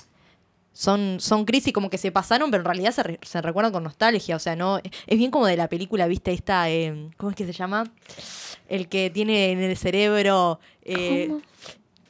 [0.75, 3.85] son, son crisis como que se pasaron, pero en realidad se, re- se recuerdan con
[3.85, 4.37] nostalgia.
[4.37, 4.79] O sea, no.
[5.07, 6.33] Es bien como de la película, ¿viste?
[6.33, 6.71] Esta.
[6.71, 7.85] eh, ¿Cómo es que se llama?
[8.73, 10.59] El que tiene en el cerebro.
[10.83, 11.29] eh,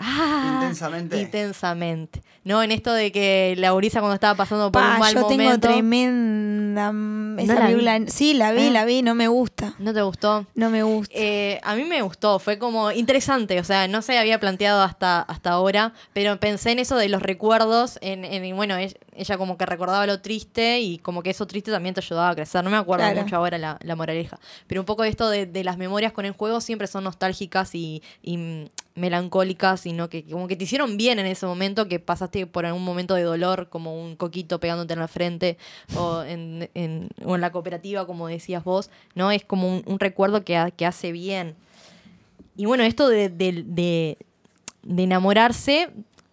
[0.04, 1.20] Ah, Intensamente.
[1.20, 2.22] Intensamente.
[2.44, 5.26] No, en esto de que la gurisa cuando estaba pasando por Pa, un mal yo
[5.28, 5.68] tengo momento.
[5.68, 6.90] tremenda.
[6.92, 7.66] mm, Esa la vi.
[7.74, 8.00] película.
[8.08, 8.70] Sí, la vi, Ah.
[8.70, 9.74] la vi, no me gusta.
[9.78, 10.46] ¿No te gustó?
[10.56, 11.14] No me gusta.
[11.16, 15.20] Eh, a mí me gustó, fue como interesante, o sea, no se había planteado hasta,
[15.22, 19.38] hasta ahora, pero pensé en eso de los recuerdos, en, en- y bueno, ella, ella
[19.38, 22.64] como que recordaba lo triste y como que eso triste también te ayudaba a crecer,
[22.64, 23.22] no me acuerdo Claro.
[23.22, 26.32] mucho ahora la, la moraleja, pero un poco esto de, de las memorias con el
[26.32, 31.26] juego siempre son nostálgicas y, y, melancólicas, sino que como que te hicieron bien en
[31.26, 35.08] ese momento, que pasaste por algún momento de dolor, como un coquito pegándote en la
[35.08, 35.56] frente,
[35.96, 37.08] o en, en-
[37.40, 39.30] la cooperativa, como decías vos, ¿no?
[39.30, 41.54] Es como un, recuerdo que, ha- que hace bien.
[42.56, 44.16] Y bueno, esto de-
[44.82, 45.88] de enamorarse,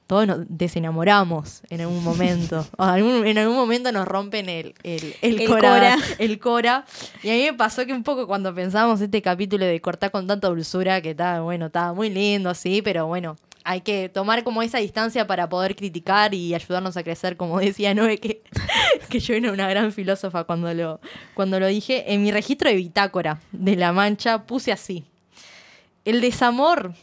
[0.09, 2.65] todos nos desenamoramos en algún momento.
[2.79, 5.97] O algún- en algún momento nos rompen el, el, el El cora, cora.
[6.17, 6.85] el cora.
[7.21, 10.25] Y a mí me pasó que un poco cuando pensábamos este capítulo de cortar con
[10.25, 14.63] tanta dulzura, que estaba, bueno, estaba muy lindo, sí, pero bueno, hay que tomar como
[14.63, 18.41] esa distancia para poder criticar y ayudarnos a crecer, como decía Noé, que,
[19.09, 20.99] que yo era una gran filósofa cuando lo,
[21.35, 22.11] cuando lo dije.
[22.13, 25.05] En mi registro de bitácora de La Mancha puse así.
[26.03, 26.93] El desamor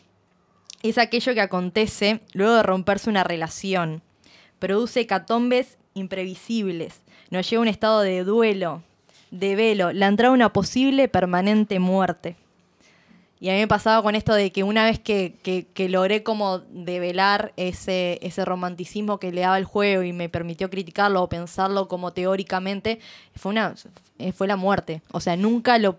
[0.91, 4.03] es aquello que acontece luego de romperse una relación.
[4.59, 7.01] Produce hecatombes imprevisibles.
[7.31, 8.83] Nos lleva a un estado de duelo,
[9.31, 12.37] de velo, la entrada a una posible permanente muerte.
[13.39, 16.61] Y a mí me pasaba con esto de que una vez que, que- logré como
[16.61, 21.87] develar ese, ese romanticismo que le daba el juego y me permitió criticarlo o pensarlo
[21.87, 22.99] como teóricamente,
[23.35, 23.75] fue, una,
[24.35, 25.03] fue la muerte.
[25.13, 25.99] O sea, nunca lo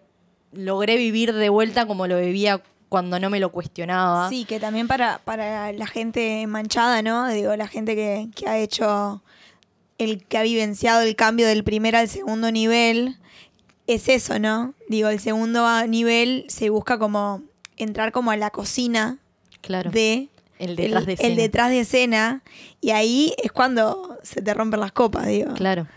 [0.52, 4.30] logré vivir de vuelta como lo vivía cuando no me lo cuestionaba.
[4.30, 7.28] Sí, que también para, para la gente manchada, ¿no?
[7.30, 9.22] Digo, la gente que, que ha hecho,
[9.98, 13.18] el que ha vivenciado el cambio del primer al segundo nivel,
[13.88, 14.74] es eso, ¿no?
[14.90, 17.42] Digo, el segundo nivel se busca como
[17.78, 19.18] entrar como a la cocina
[19.62, 19.92] Claro.
[19.92, 20.30] de
[20.60, 21.42] el detrás de el escena.
[21.42, 22.42] detrás de escena
[22.82, 25.54] y ahí es cuando se te rompen las copas, digo.
[25.54, 25.88] Claro.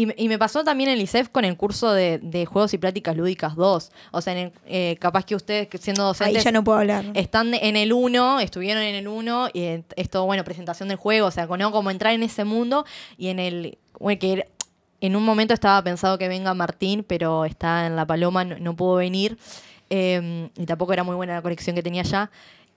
[0.00, 2.72] Y, me- y me pasó también en el ICEF con el curso de, de Juegos
[2.74, 3.90] y Prácticas Lúdicas 2.
[4.12, 7.04] O sea, en el- eh, capaz que ustedes, siendo Ahí docentes, ya no puedo hablar.
[7.14, 11.26] están en el 1, estuvieron en el 1, y en- esto, bueno, presentación del juego,
[11.26, 11.70] o sea, ¿no?
[11.72, 12.84] como entrar en ese mundo
[13.18, 14.48] y en el, bueno, que
[15.02, 18.74] en un momento estaba pensado que venga Martín, pero está en La Paloma, no, no
[18.76, 19.36] pudo venir,
[19.90, 22.30] eh, y tampoco era muy buena la conexión que tenía allá.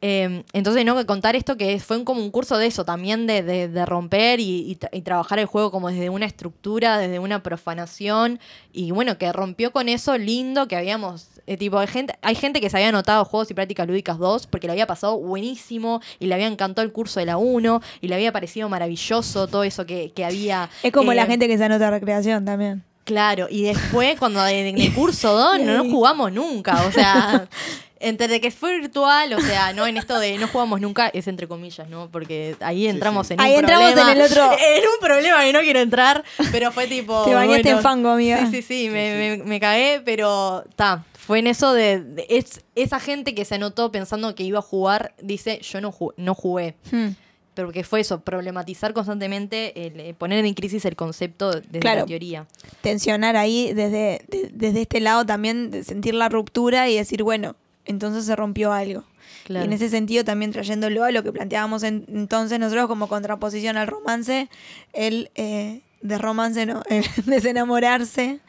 [0.05, 3.41] Eh, entonces, no, que contar esto que fue como un curso de eso, también de,
[3.41, 7.19] de- de romper y, y tra- y trabajar el juego como desde una estructura, desde
[7.19, 8.37] una profanación,
[8.73, 12.59] y bueno, que rompió con eso lindo que habíamos, eh, tipo, hay gente, hay gente
[12.59, 16.25] que se había anotado Juegos y Prácticas Lúdicas 2 porque le había pasado buenísimo y
[16.27, 19.85] le había encantado el curso de la 1 y le había parecido maravilloso todo eso
[19.85, 20.69] que, que había.
[20.83, 22.83] es como la eh, gente que se anota a recreación también.
[23.05, 27.47] Claro, y después cuando en el curso 2 no nos jugamos nunca, o sea,
[28.03, 31.47] entre que fue virtual, o sea, no en esto de no jugamos nunca, es entre
[31.47, 32.09] comillas, ¿no?
[32.11, 34.11] Porque ahí entramos en Ahí un entramos problema.
[34.11, 37.23] en el otro- En un problema que no quiero entrar, pero fue tipo...
[37.25, 38.39] Te bañaste en fango, amiga.
[38.49, 41.03] Sí, sí, sí, me, me- me cagué, pero está.
[41.17, 44.61] Fue en eso de, de- es, esa gente que se anotó pensando que iba a
[44.61, 46.75] jugar, dice, yo no, ju- no jugué.
[46.91, 47.09] Hmm.
[47.55, 51.99] Pero que fue eso, problematizar constantemente, el, eh, poner en crisis el concepto desde Claro.
[52.01, 52.47] la teoría.
[52.81, 57.55] tensionar ahí desde, de- desde este lado también, de sentir la ruptura y decir, bueno,
[57.85, 59.03] entonces se rompió algo.
[59.45, 59.65] Claro.
[59.65, 63.75] Y en ese sentido también trayéndolo a lo que planteábamos en- entonces nosotros como contraposición
[63.77, 64.49] al romance,
[64.93, 68.39] el eh, de romance no, el desenamorarse.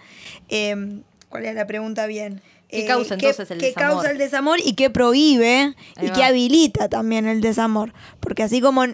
[0.48, 2.42] Eh, ¿Cuál era la pregunta bien?
[2.68, 3.92] ¿Qué Eh, causa entonces el qué desamor?
[3.92, 7.92] causa el desamor y qué prohíbe y qué habilita también el desamor?
[8.20, 8.84] Porque así como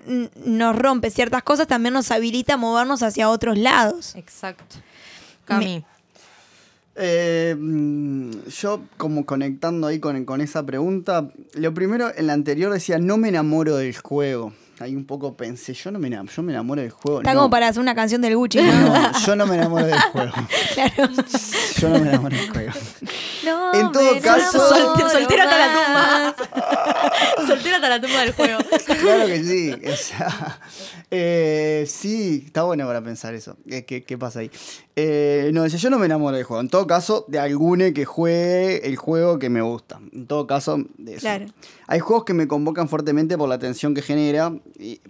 [0.44, 4.14] nos rompe ciertas cosas, también nos habilita a movernos hacia otros lados.
[4.16, 4.76] Exacto.
[5.46, 5.84] Cami.
[7.02, 12.70] Eh, mm, yo como conectando ahí con, con esa pregunta, lo primero, en la anterior
[12.70, 14.52] decía, no me enamoro del juego.
[14.80, 17.20] Ahí un poco pensé, yo no me enamoro, yo me enamoro del juego.
[17.20, 17.40] Está no.
[17.40, 18.72] como para hacer una canción del Gucci, ¿no?
[18.72, 20.32] No, yo no me enamoro del juego.
[20.74, 21.08] Claro.
[21.78, 22.72] Yo no me enamoro del juego.
[23.44, 27.46] No, En todo me caso- Solte- soltera hasta la tumba.
[27.46, 28.58] soltera hasta la tumba del juego.
[29.00, 29.72] Claro que sí.
[29.72, 30.60] O sea,
[31.10, 33.56] eh, sí, está bueno para pensar eso.
[33.68, 34.50] ¿Qué, qué- qué pasa ahí?
[34.96, 36.60] Eh, no, yo no me enamoro del juego.
[36.60, 39.98] En todo caso, de alguno que juegue el juego que me gusta.
[40.12, 41.20] En todo caso, de eso.
[41.20, 41.46] Claro.
[41.86, 44.52] Hay juegos que me convocan fuertemente por la tensión que genera,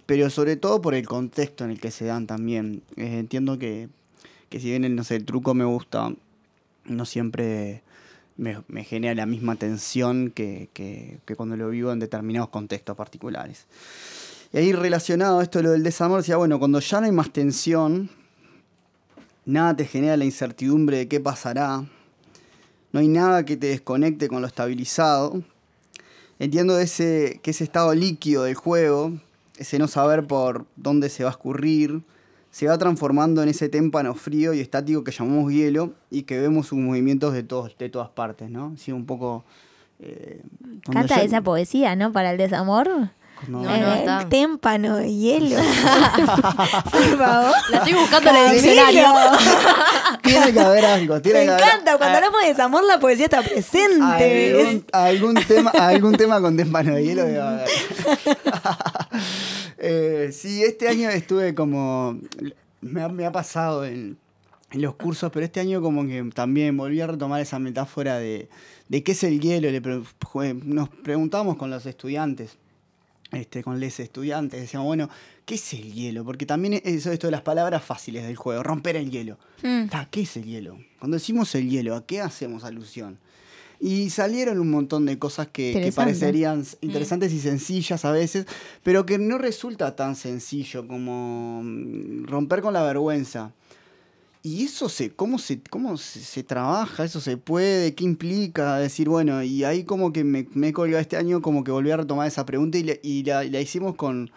[0.05, 2.81] pero sobre todo por el contexto en el que se dan también.
[2.97, 3.89] Eh, entiendo que,
[4.49, 6.13] que si bien el, no sé, el truco me gusta,
[6.85, 7.83] no siempre
[8.37, 13.65] me, genera la misma tensión que, que- cuando lo vivo en determinados contextos particulares.
[14.53, 17.31] Y ahí relacionado a esto lo del desamor, decía, bueno, cuando ya no hay más
[17.31, 18.09] tensión,
[19.45, 21.85] nada te genera la incertidumbre de qué pasará,
[22.91, 25.41] no hay nada que te desconecte con lo estabilizado,
[26.39, 29.13] entiendo ese, que ese estado líquido del juego,
[29.61, 32.01] ese no saber por dónde se va a escurrir,
[32.49, 36.67] se va transformando en ese témpano frío y estático que llamamos hielo y que vemos
[36.67, 38.75] sus movimientos de, todos, de todas partes, ¿no?
[38.77, 39.45] Sí, un poco...
[39.99, 40.41] eh,
[41.07, 42.11] ya- esa poesía, ¿no?
[42.11, 42.89] Para el desamor.
[43.41, 44.29] Cuando- No, no, Eh, está.
[44.29, 45.57] Témpano de hielo.
[46.91, 47.51] Por favor.
[47.69, 49.03] La estoy buscando en el diccionario.
[50.23, 53.25] Tiene que haber algo, tiene Me que haber- encanta, cuando hablamos de desamor la poesía
[53.25, 54.51] está presente.
[54.61, 57.67] Es- algún, algún tema, algún tema con témpano de hielo debe haber.
[59.77, 62.17] Eh, sí, este año estuve como.
[62.81, 64.17] Me ha, me ha pasado en,
[64.71, 68.49] en los cursos, pero este año como que también volví a retomar esa metáfora de,
[68.89, 69.69] de qué es el hielo.
[69.69, 70.01] Le pre-
[70.63, 72.57] nos preguntamos con los estudiantes,
[73.31, 75.09] este, con les estudiantes, decíamos, bueno,
[75.45, 76.25] ¿qué es el hielo?
[76.25, 79.37] Porque también eso esto de las palabras fáciles del juego, romper el hielo.
[79.63, 79.85] Mm.
[80.09, 80.77] ¿Qué es el hielo?
[80.99, 83.17] Cuando decimos el hielo, ¿a qué hacemos alusión?
[83.79, 86.65] Y salieron un montón de cosas que, parecerían Mm.
[86.81, 88.45] interesantes y sencillas a veces,
[88.83, 93.53] pero que no resulta tan sencillo como mm, romper con la vergüenza.
[94.43, 97.03] Y eso se, ¿cómo se, cómo se, se trabaja?
[97.05, 97.93] ¿Eso se puede?
[97.93, 98.77] ¿Qué implica?
[98.79, 101.91] Decir, bueno, y ahí como que me, me he colgado este año, como que volví
[101.91, 104.31] a retomar esa pregunta y, le- y la, la hicimos con,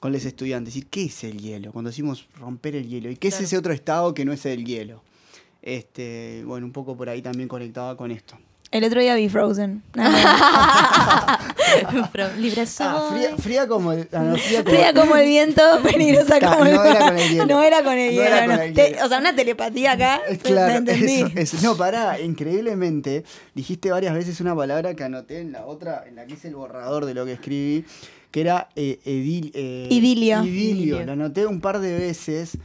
[0.00, 0.74] con los estudiantes.
[0.74, 1.70] Decir, ¿qué es el hielo?
[1.72, 3.10] Cuando decimos romper el hielo.
[3.12, 5.02] ¿Y qué es ese otro estado que no es el hielo?
[5.62, 8.36] Este, bueno, un poco por ahí también conectaba con esto.
[8.74, 9.84] El otro día vi Frozen.
[12.38, 12.86] Libre soy.
[12.88, 16.64] Ah, fría, fría como el, ah, no, fría como- Fría como el viento, peligrosa como
[16.64, 17.46] el no era con el hielo.
[17.46, 18.46] No era con el No era hielo.
[18.48, 18.62] con no.
[18.62, 19.04] el Te- hielo.
[19.04, 20.20] o sea, una telepatía acá.
[20.28, 21.20] Es te- claro, te entendí.
[21.20, 21.56] eso, eso.
[21.62, 26.26] No, pará, increíblemente, dijiste varias veces una palabra que anoté en la otra, en la
[26.26, 27.84] que hice el borrador de lo que escribí,
[28.32, 30.42] que era eh, edil- eh, Idilio.
[30.44, 30.74] Idilio.
[30.74, 31.06] Idilio.
[31.06, 32.58] La anoté un par de veces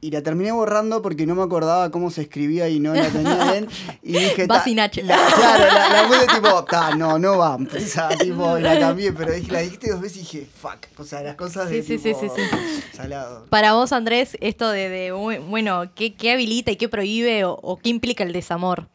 [0.00, 3.50] y la terminé borrando porque no me acordaba cómo se escribía y no la tenía
[3.52, 3.68] bien.
[4.02, 5.02] Y dije, Va sin H.
[5.02, 7.56] la- claro, la, la puse tipo, ta, no, no va.
[7.56, 10.78] O sea, tipo, la cambié, pero dije, la dijiste dos veces y dije, fuck.
[10.98, 12.82] O sea, las cosas de Sí, sí, tipo, sí, sí, sí.
[12.96, 13.46] salado.
[13.50, 17.78] Para vos, Andrés, esto de, de, bueno, ¿qué, qué habilita y qué prohíbe o, o
[17.78, 18.86] qué implica el desamor?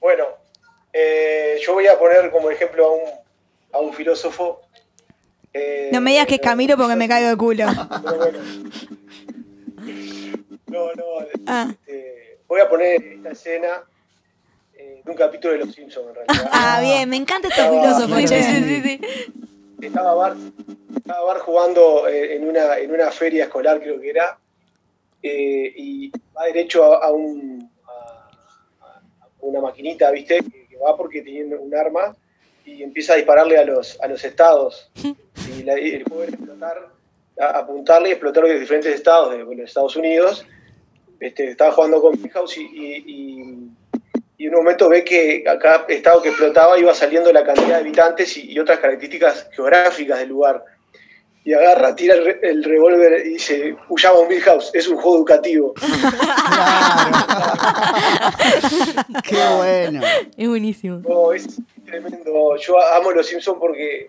[0.00, 0.24] Bueno,
[0.92, 3.00] eh, yo voy a poner como ejemplo a un,
[3.72, 4.60] a un filósofo.
[5.54, 7.64] eh, No me digas que es Camilo porque me caigo de culo.
[8.04, 8.38] pero bueno.
[10.74, 11.26] No, no.
[11.46, 11.68] Ah.
[11.70, 13.82] este, voy a poner esta escena
[14.74, 16.48] eh, de un capítulo de Los Simpsons, en realidad.
[16.52, 19.00] Ah, bien, me encanta estos Ah, filósofos, sí, sí, sí.
[19.86, 20.36] estaba Bart,
[20.96, 24.38] estaba Bart jugando eh, en, una, en una feria escolar, creo que era,
[25.22, 30.38] eh, y va derecho a, a un, a, a una maquinita, ¿viste?
[30.38, 32.14] Que, que va porque tiene un arma
[32.66, 34.90] y empieza a dispararle a los, a los estados.
[35.56, 36.88] Y, la- y el juego era explotar,
[37.38, 40.44] a- apuntarle y explotar los diferentes estados de bueno, Estados Unidos.
[41.20, 43.68] Este, estaba jugando con Milhouse y, y, y-
[44.36, 47.68] y en un momento ve que a cada estado que explotaba iba saliendo la cantidad
[47.68, 50.64] de habitantes y, y otras características geográficas del lugar.
[51.44, 55.74] Y agarra, tira el, re- el revólver y dice, huyamos Milhouse, es un juego educativo.
[59.22, 60.00] Qué bueno.
[60.36, 61.00] Es buenísimo.
[61.06, 62.56] No, es tremendo.
[62.56, 64.08] Yo amo los Simpsons porque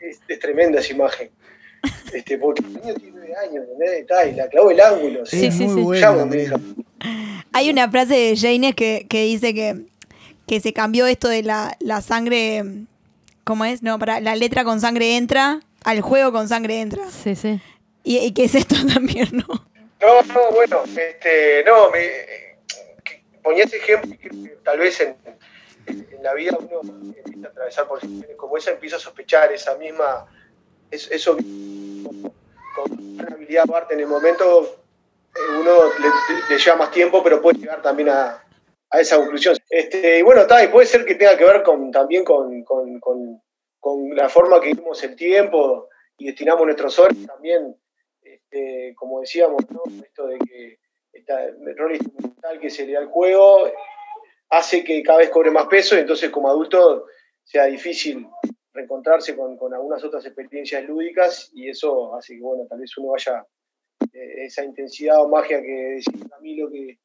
[0.00, 1.30] es, es tremenda esa imagen.
[2.12, 4.00] Este, porque el niño tiene nueve años, ¿entendés?
[4.00, 5.26] Está, y la clavó el ángulo.
[5.26, 5.82] Sí, sí, sí.
[5.82, 6.28] bueno.
[7.52, 9.86] Hay una frase de Jane que, que dice que,
[10.46, 12.62] que se cambió esto de la, la sangre.
[13.44, 13.82] ¿Cómo es?
[13.82, 17.04] No, para la letra con sangre entra, al juego con sangre entra.
[17.10, 17.60] Sí, sí.
[18.02, 19.46] Y, y que es esto también, ¿no?
[20.00, 21.98] No, no, bueno, este, no, me
[23.04, 24.28] que ponía ese ejemplo que
[24.62, 25.14] tal vez en,
[25.86, 26.80] en- en la vida uno
[27.24, 30.26] empieza a atravesar por situaciones como esa, empieza a sospechar esa misma,
[30.90, 31.36] es- eso
[32.74, 34.76] con una habilidad aparte en el momento
[35.34, 38.42] eh, uno le, le lleva más tiempo, pero puede llegar también a,
[38.90, 39.56] a esa conclusión.
[39.68, 43.00] Este, y bueno, está, y puede ser que tenga que ver con, también con, con-
[43.00, 43.40] con-
[44.14, 47.76] la forma que vivimos el tiempo y destinamos nuestros horas también
[48.22, 49.62] este, como decíamos,
[50.02, 50.78] esto de que
[51.26, 53.70] el rol instrumental que se le da al juego
[54.48, 57.06] hace que cada vez cobre más peso y entonces como adulto
[57.42, 58.26] sea difícil
[58.74, 63.46] reencontrarse con, algunas otras experiencias lúdicas y eso hace que, bueno, tal vez uno vaya
[64.12, 66.98] eh, esa intensidad o magia que decía Camilo que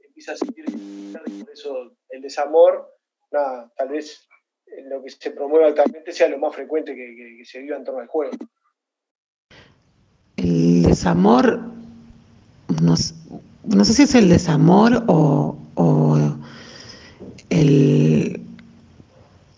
[0.00, 2.92] empieza a sentir por eso el desamor,
[3.30, 4.28] nada, tal vez
[4.88, 8.08] lo que se promueve actualmente sea lo más frecuente que, se viva en torno al
[8.08, 8.32] juego.
[10.36, 11.60] El desamor,
[12.82, 12.94] no,
[13.64, 15.56] no sé si es el desamor o
[17.50, 18.43] el,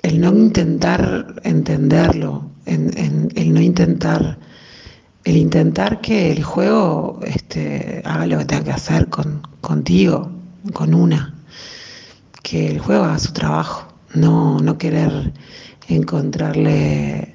[0.06, 4.38] el no intentar entenderlo, en- en- el no intentar,
[5.24, 10.30] el intentar que el juego este, haga lo que tenga que hacer con, contigo,
[10.72, 11.34] con una,
[12.42, 15.32] que el juego haga su trabajo no, no querer
[15.88, 17.34] encontrarle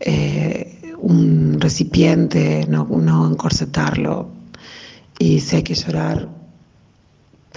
[0.00, 4.28] eh, un recipiente, no, no encorsetarlo.
[5.18, 6.28] Y si hay que llorar,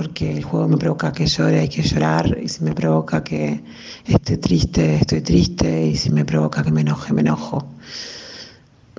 [0.02, 3.64] porque el juego me provoca que llore, hay que llorar, y si me provoca que
[4.08, 7.68] esté triste, estoy triste, y si me provoca que me enoje, me enojo.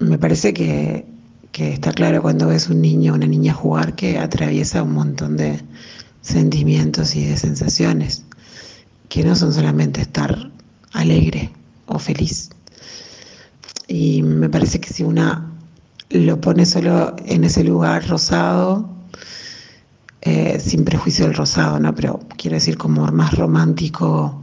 [0.00, 1.04] Me parece que,
[1.50, 5.36] que está claro cuando ves un niño o una niña jugar que atraviesa un montón
[5.36, 5.60] de
[6.20, 8.24] sentimientos y de sensaciones,
[9.08, 10.52] que no son solamente estar
[10.92, 11.50] alegre
[11.86, 12.50] o feliz.
[13.88, 15.50] Y me parece que si una
[16.10, 19.01] lo pone solo en ese lugar rosado,
[20.22, 21.94] eh, sin prejuicio del rosado, ¿no?
[21.94, 24.42] Pero quiero decir como más romántico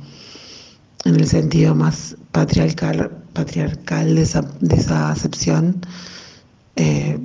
[1.06, 5.82] en el sentido más patriarcal, patriarcal de, esa, de esa acepción,
[6.76, 7.18] eh,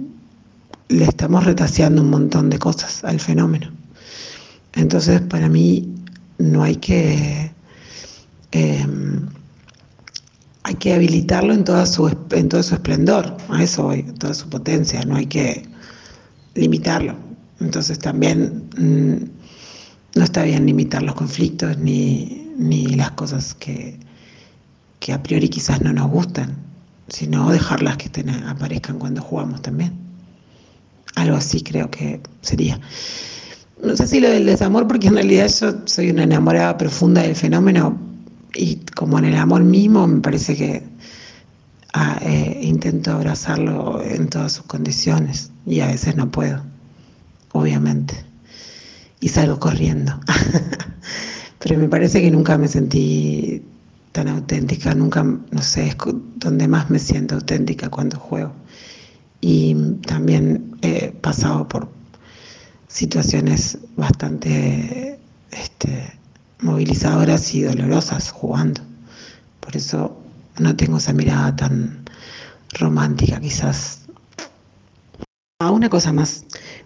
[0.89, 3.71] le estamos retaseando un montón de cosas al fenómeno.
[4.75, 5.95] Entonces, para mí,
[6.39, 7.53] no hay que...
[8.53, 8.87] eh,
[10.65, 14.33] hay que habilitarlo en, toda su, en todo su esplendor, a eso voy, en toda
[14.35, 15.69] su potencia, no hay que
[16.55, 17.24] limitarlo.
[17.61, 23.99] Entonces también mm, no está bien limitar los conflictos ni, ni las cosas que,
[25.01, 26.57] que a priori quizás no nos gustan,
[27.09, 29.93] sino dejarlas que estén, aparezcan cuando jugamos también.
[31.17, 32.81] Algo así creo que sería.
[33.83, 37.37] No sé si lo del desamor, porque en realidad yo soy una enamorada profunda del
[37.37, 37.99] fenómeno
[38.55, 40.83] y como en el amor mismo me parece que
[41.93, 46.63] ah, eh, intento abrazarlo en todas sus condiciones y a veces no puedo,
[47.55, 48.15] obviamente.
[49.21, 50.21] Y salgo corriendo.
[51.61, 53.63] Pero me parece que nunca me sentí
[54.13, 55.97] tan auténtica, nunca, no sé, es
[56.37, 58.53] donde más me siento auténtica cuando juego.
[59.41, 59.75] Y
[60.07, 61.89] también he pasado por
[62.89, 65.19] situaciones bastante
[65.51, 66.13] este,
[66.61, 68.83] movilizadoras y dolorosas jugando.
[69.61, 70.17] Por eso
[70.59, 72.05] no tengo esa mirada tan
[72.79, 74.01] romántica quizás.
[75.61, 76.45] Ah, una cosa más.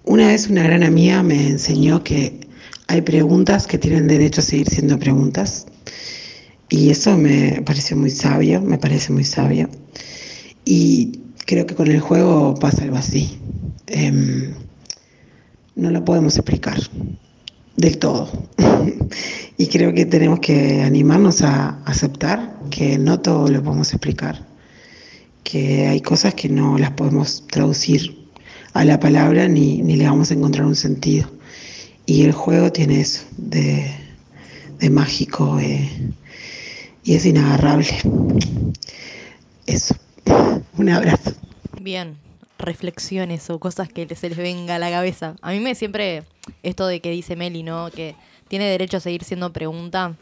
[0.09, 2.41] Una vez una gran amiga me enseñó que
[2.87, 5.67] hay preguntas que tienen derecho a seguir siendo preguntas.
[6.71, 9.69] Y eso me pareció muy sabio, me parece muy sabio.
[10.65, 13.39] Y creo que con el juego pasa algo así.
[13.87, 14.55] Em,
[15.77, 16.81] no lo podemos explicar
[17.77, 18.31] del todo.
[19.59, 24.43] y creo que tenemos que animarnos a aceptar que no todo lo podemos explicar,
[25.45, 28.18] que hay cosas que no las podemos traducir
[28.79, 31.29] a la palabra ni, ni le vamos a encontrar un sentido.
[32.07, 33.91] Y el juego tiene eso de,
[34.79, 35.91] de mágico eh,
[37.03, 37.89] y es inagarrable.
[39.67, 39.97] Eso.
[40.79, 41.33] Un abrazo.
[41.81, 42.17] Bien,
[42.59, 45.35] reflexiones o cosas que se les venga a la cabeza.
[45.43, 46.23] A mí me siempre
[46.63, 47.91] esto de que dice Meli, ¿no?
[47.91, 48.15] Que
[48.47, 50.15] tiene derecho a seguir siendo pregunta.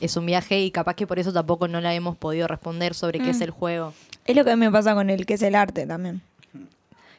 [0.00, 3.18] Es un viaje y capaz que por eso tampoco no la hemos podido responder sobre
[3.18, 3.42] qué es Mm.
[3.42, 3.92] el juego.
[4.24, 6.22] Es lo que a mí me pasa con el que es el arte también.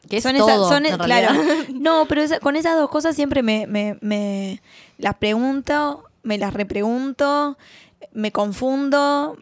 [0.08, 1.32] Que es son todo, son, en claro.
[1.74, 4.60] No, pero esa- con esas dos cosas siempre me, me, me
[4.98, 7.56] las pregunto, me las repregunto,
[8.12, 9.36] me confundo,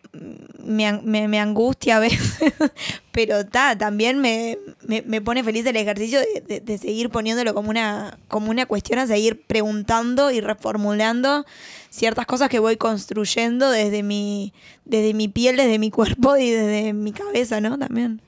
[0.62, 2.20] me, me, me angustia a veces,
[3.12, 7.54] pero ta, también me, me, me pone feliz el ejercicio de, de- de seguir poniéndolo
[7.54, 11.46] como una, como una cuestión a seguir preguntando y reformulando
[11.88, 14.52] ciertas cosas que voy construyendo desde mi,
[14.84, 17.78] desde mi piel, desde mi cuerpo y desde mi cabeza, ¿no?
[17.78, 18.20] También.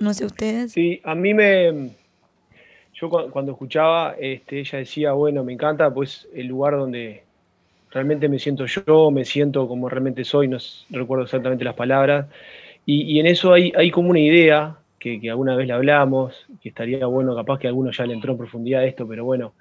[0.00, 0.72] No sé ustedes.
[0.72, 1.90] Sí, a mí me.
[2.94, 7.22] Yo cu- cuando escuchaba, este, ella decía, bueno, me encanta, pues el lugar donde
[7.90, 10.58] realmente me siento yo, me siento como realmente soy, no
[10.90, 12.26] recuerdo exactamente las palabras.
[12.90, 17.04] Y, en eso hay, hay como una idea que, alguna vez la hablamos, que estaría
[17.04, 19.52] bueno, capaz que alguno ya le entró en profundidad esto, pero bueno,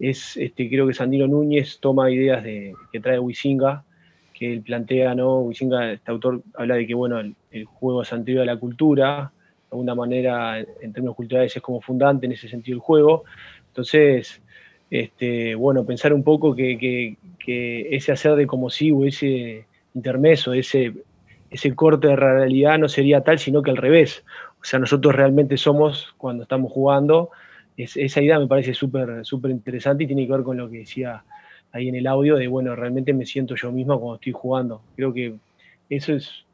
[0.00, 3.84] es, este, creo que Sandino Núñez toma ideas de, que trae Huizinga,
[4.32, 5.38] que él plantea, ¿no?
[5.38, 9.30] Huizinga, este autor, habla de que, bueno, el, juego es anterior a la cultura,
[9.74, 13.24] alguna manera, en, términos culturales, es como fundante en ese sentido el juego.
[13.68, 14.40] Entonces,
[14.90, 17.16] este, bueno, pensar un poco que,
[17.46, 20.94] ese hacer de como si o ese intermeso, ese,
[21.50, 24.24] ese corte de realidad no sería tal, sino que al revés.
[24.60, 27.30] O sea, nosotros realmente somos cuando estamos jugando.
[27.76, 30.78] Es- esa idea me parece súper súper interesante y tiene que ver con lo que
[30.78, 31.24] decía
[31.72, 34.80] ahí en el audio de, bueno, realmente me siento yo misma cuando estoy jugando.
[34.96, 35.34] Creo que
[35.90, 36.44] eso es,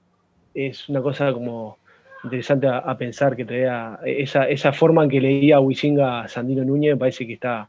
[0.54, 1.76] es una cosa como
[2.24, 6.64] interesante a, a pensar que traía esa, esa forma en que leía Huizinga a Sandino
[6.64, 7.68] Núñez me parece que está,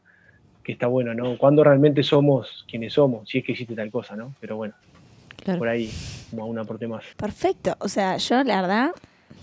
[0.62, 1.36] que está bueno, ¿no?
[1.38, 4.34] Cuando realmente somos quienes somos, si es que existe tal cosa, ¿no?
[4.40, 4.74] Pero bueno,
[5.42, 5.58] Claro.
[5.58, 5.90] por ahí,
[6.30, 7.02] como un aporte más.
[7.16, 7.74] Perfecto.
[7.80, 8.90] O sea, yo la verdad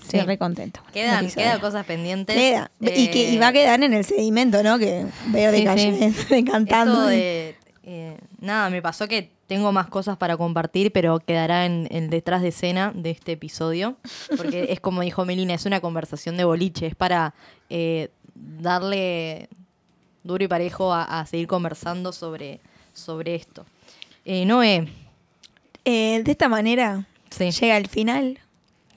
[0.01, 0.25] estoy Sí.
[0.25, 0.81] re contenta.
[0.93, 2.35] Quedan, quedan cosas pendientes.
[2.37, 2.71] Queda.
[2.79, 4.79] y, que, y Eh, va a quedar en el sedimento, ¿no?
[4.79, 6.43] Que veo de sí, calle sí.
[6.45, 7.09] cantando.
[7.09, 11.65] Esto y- de, eh, nada, me pasó que tengo más cosas para compartir, pero quedará
[11.65, 13.97] en el detrás de escena de este episodio.
[14.37, 17.33] Porque es como dijo Melina, es una conversación de boliche, es para
[17.69, 19.49] eh, darle
[20.23, 22.59] duro y parejo a, a seguir conversando sobre,
[22.93, 23.65] sobre esto.
[24.25, 24.87] Eh, Noé,
[25.85, 27.49] Eh, de esta manera sí.
[27.51, 28.37] llega el final.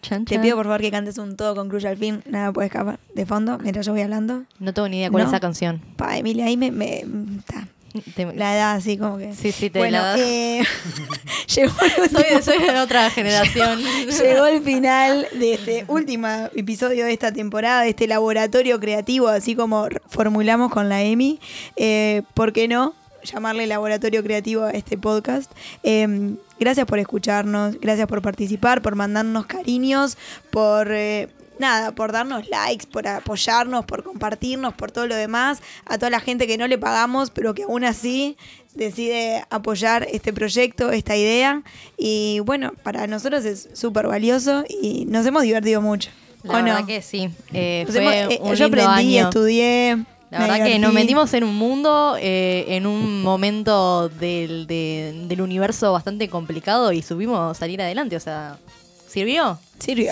[0.03, 2.23] Chan, Te pido por favor que cantes un todo concluye al fin.
[2.27, 4.43] Nada puede escapar de fondo mientras yo voy hablando.
[4.59, 5.29] No tengo ni idea cuál ¿No?
[5.29, 5.81] es esa canción.
[5.97, 6.73] Pa, Emilia, ahí me.
[6.73, 7.05] me
[7.47, 7.69] ta,
[8.15, 9.35] Te- la edad así como que.
[9.35, 10.63] Sí, sí, te bueno, la eh,
[11.55, 13.79] llegó, el soy, último- de, soy de otra generación.
[14.23, 19.55] llegó el final de este último episodio de esta temporada, de este laboratorio creativo, así
[19.55, 21.39] como formulamos con la Emi.
[21.77, 22.95] Eh, ¿Por qué no?
[23.25, 25.49] llamarle laboratorio creativo a este podcast.
[25.85, 30.19] Eh, gracias por escucharnos, gracias por participar, por mandarnos cariños,
[30.51, 31.29] por eh,
[31.59, 36.21] nada, por darnos likes, por apoyarnos, por compartirnos, por todo lo demás, a toda la
[36.21, 38.37] gente que no le pagamos, pero que aún así
[38.75, 41.63] decide apoyar este proyecto, esta idea.
[41.99, 46.11] Y bueno, para nosotros es súper valioso y nos hemos divertido mucho.
[46.43, 46.65] La ¿O no?
[46.65, 47.31] verdad que sí.
[47.53, 49.29] Eh, fue hemos- eh, un yo aprendí, año.
[49.29, 50.05] estudié.
[50.31, 55.43] La verdad que nos metimos en un mundo, eh, en un momento del, de- del
[55.43, 58.17] universo bastante complicado y supimos salir adelante.
[58.17, 58.57] O sea,
[59.07, 59.59] ¿sirvió?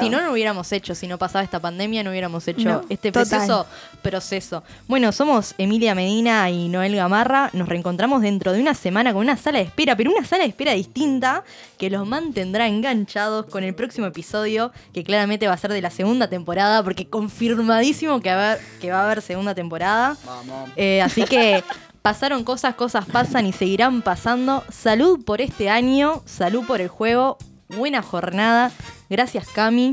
[0.00, 3.12] Si no, no hubiéramos hecho, si no pasaba esta pandemia, no hubiéramos hecho No, este
[3.12, 3.66] precioso
[4.02, 4.62] proceso.
[4.88, 7.50] Bueno, somos Emilia Medina y Noel Gamarra.
[7.52, 10.48] Nos reencontramos dentro de una semana con una sala de espera, pero una sala de
[10.50, 11.44] espera distinta
[11.78, 15.90] que los mantendrá enganchados con el próximo episodio, que claramente va a ser de la
[15.90, 20.16] segunda temporada, porque confirmadísimo que, va a haber- que va a haber segunda temporada.
[20.24, 20.70] Vamos.
[20.76, 21.62] Eh, así que
[22.02, 24.64] pasaron cosas, cosas pasan y seguirán pasando.
[24.70, 27.38] Salud por este año, salud por el juego,
[27.76, 28.70] buena jornada.
[29.08, 29.92] Gracias Cami,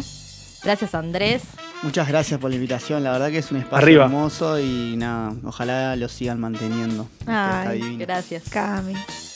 [0.63, 1.43] gracias Andrés.
[1.83, 4.05] Muchas gracias por la invitación, la verdad que es un espacio Arriba.
[4.05, 7.07] hermoso y nada, ojalá lo sigan manteniendo.
[7.27, 7.97] Ay.
[7.97, 8.43] Gracias.
[8.49, 8.93] Cami.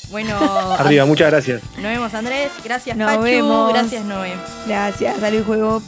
[0.10, 0.36] Bueno,
[0.80, 1.62] Arriba, muchas gracias.
[1.76, 3.74] nos vemos Andrés, gracias Nos Pachu, vemos.
[3.74, 4.34] gracias Noé.
[4.68, 5.82] Gracias, salud juego.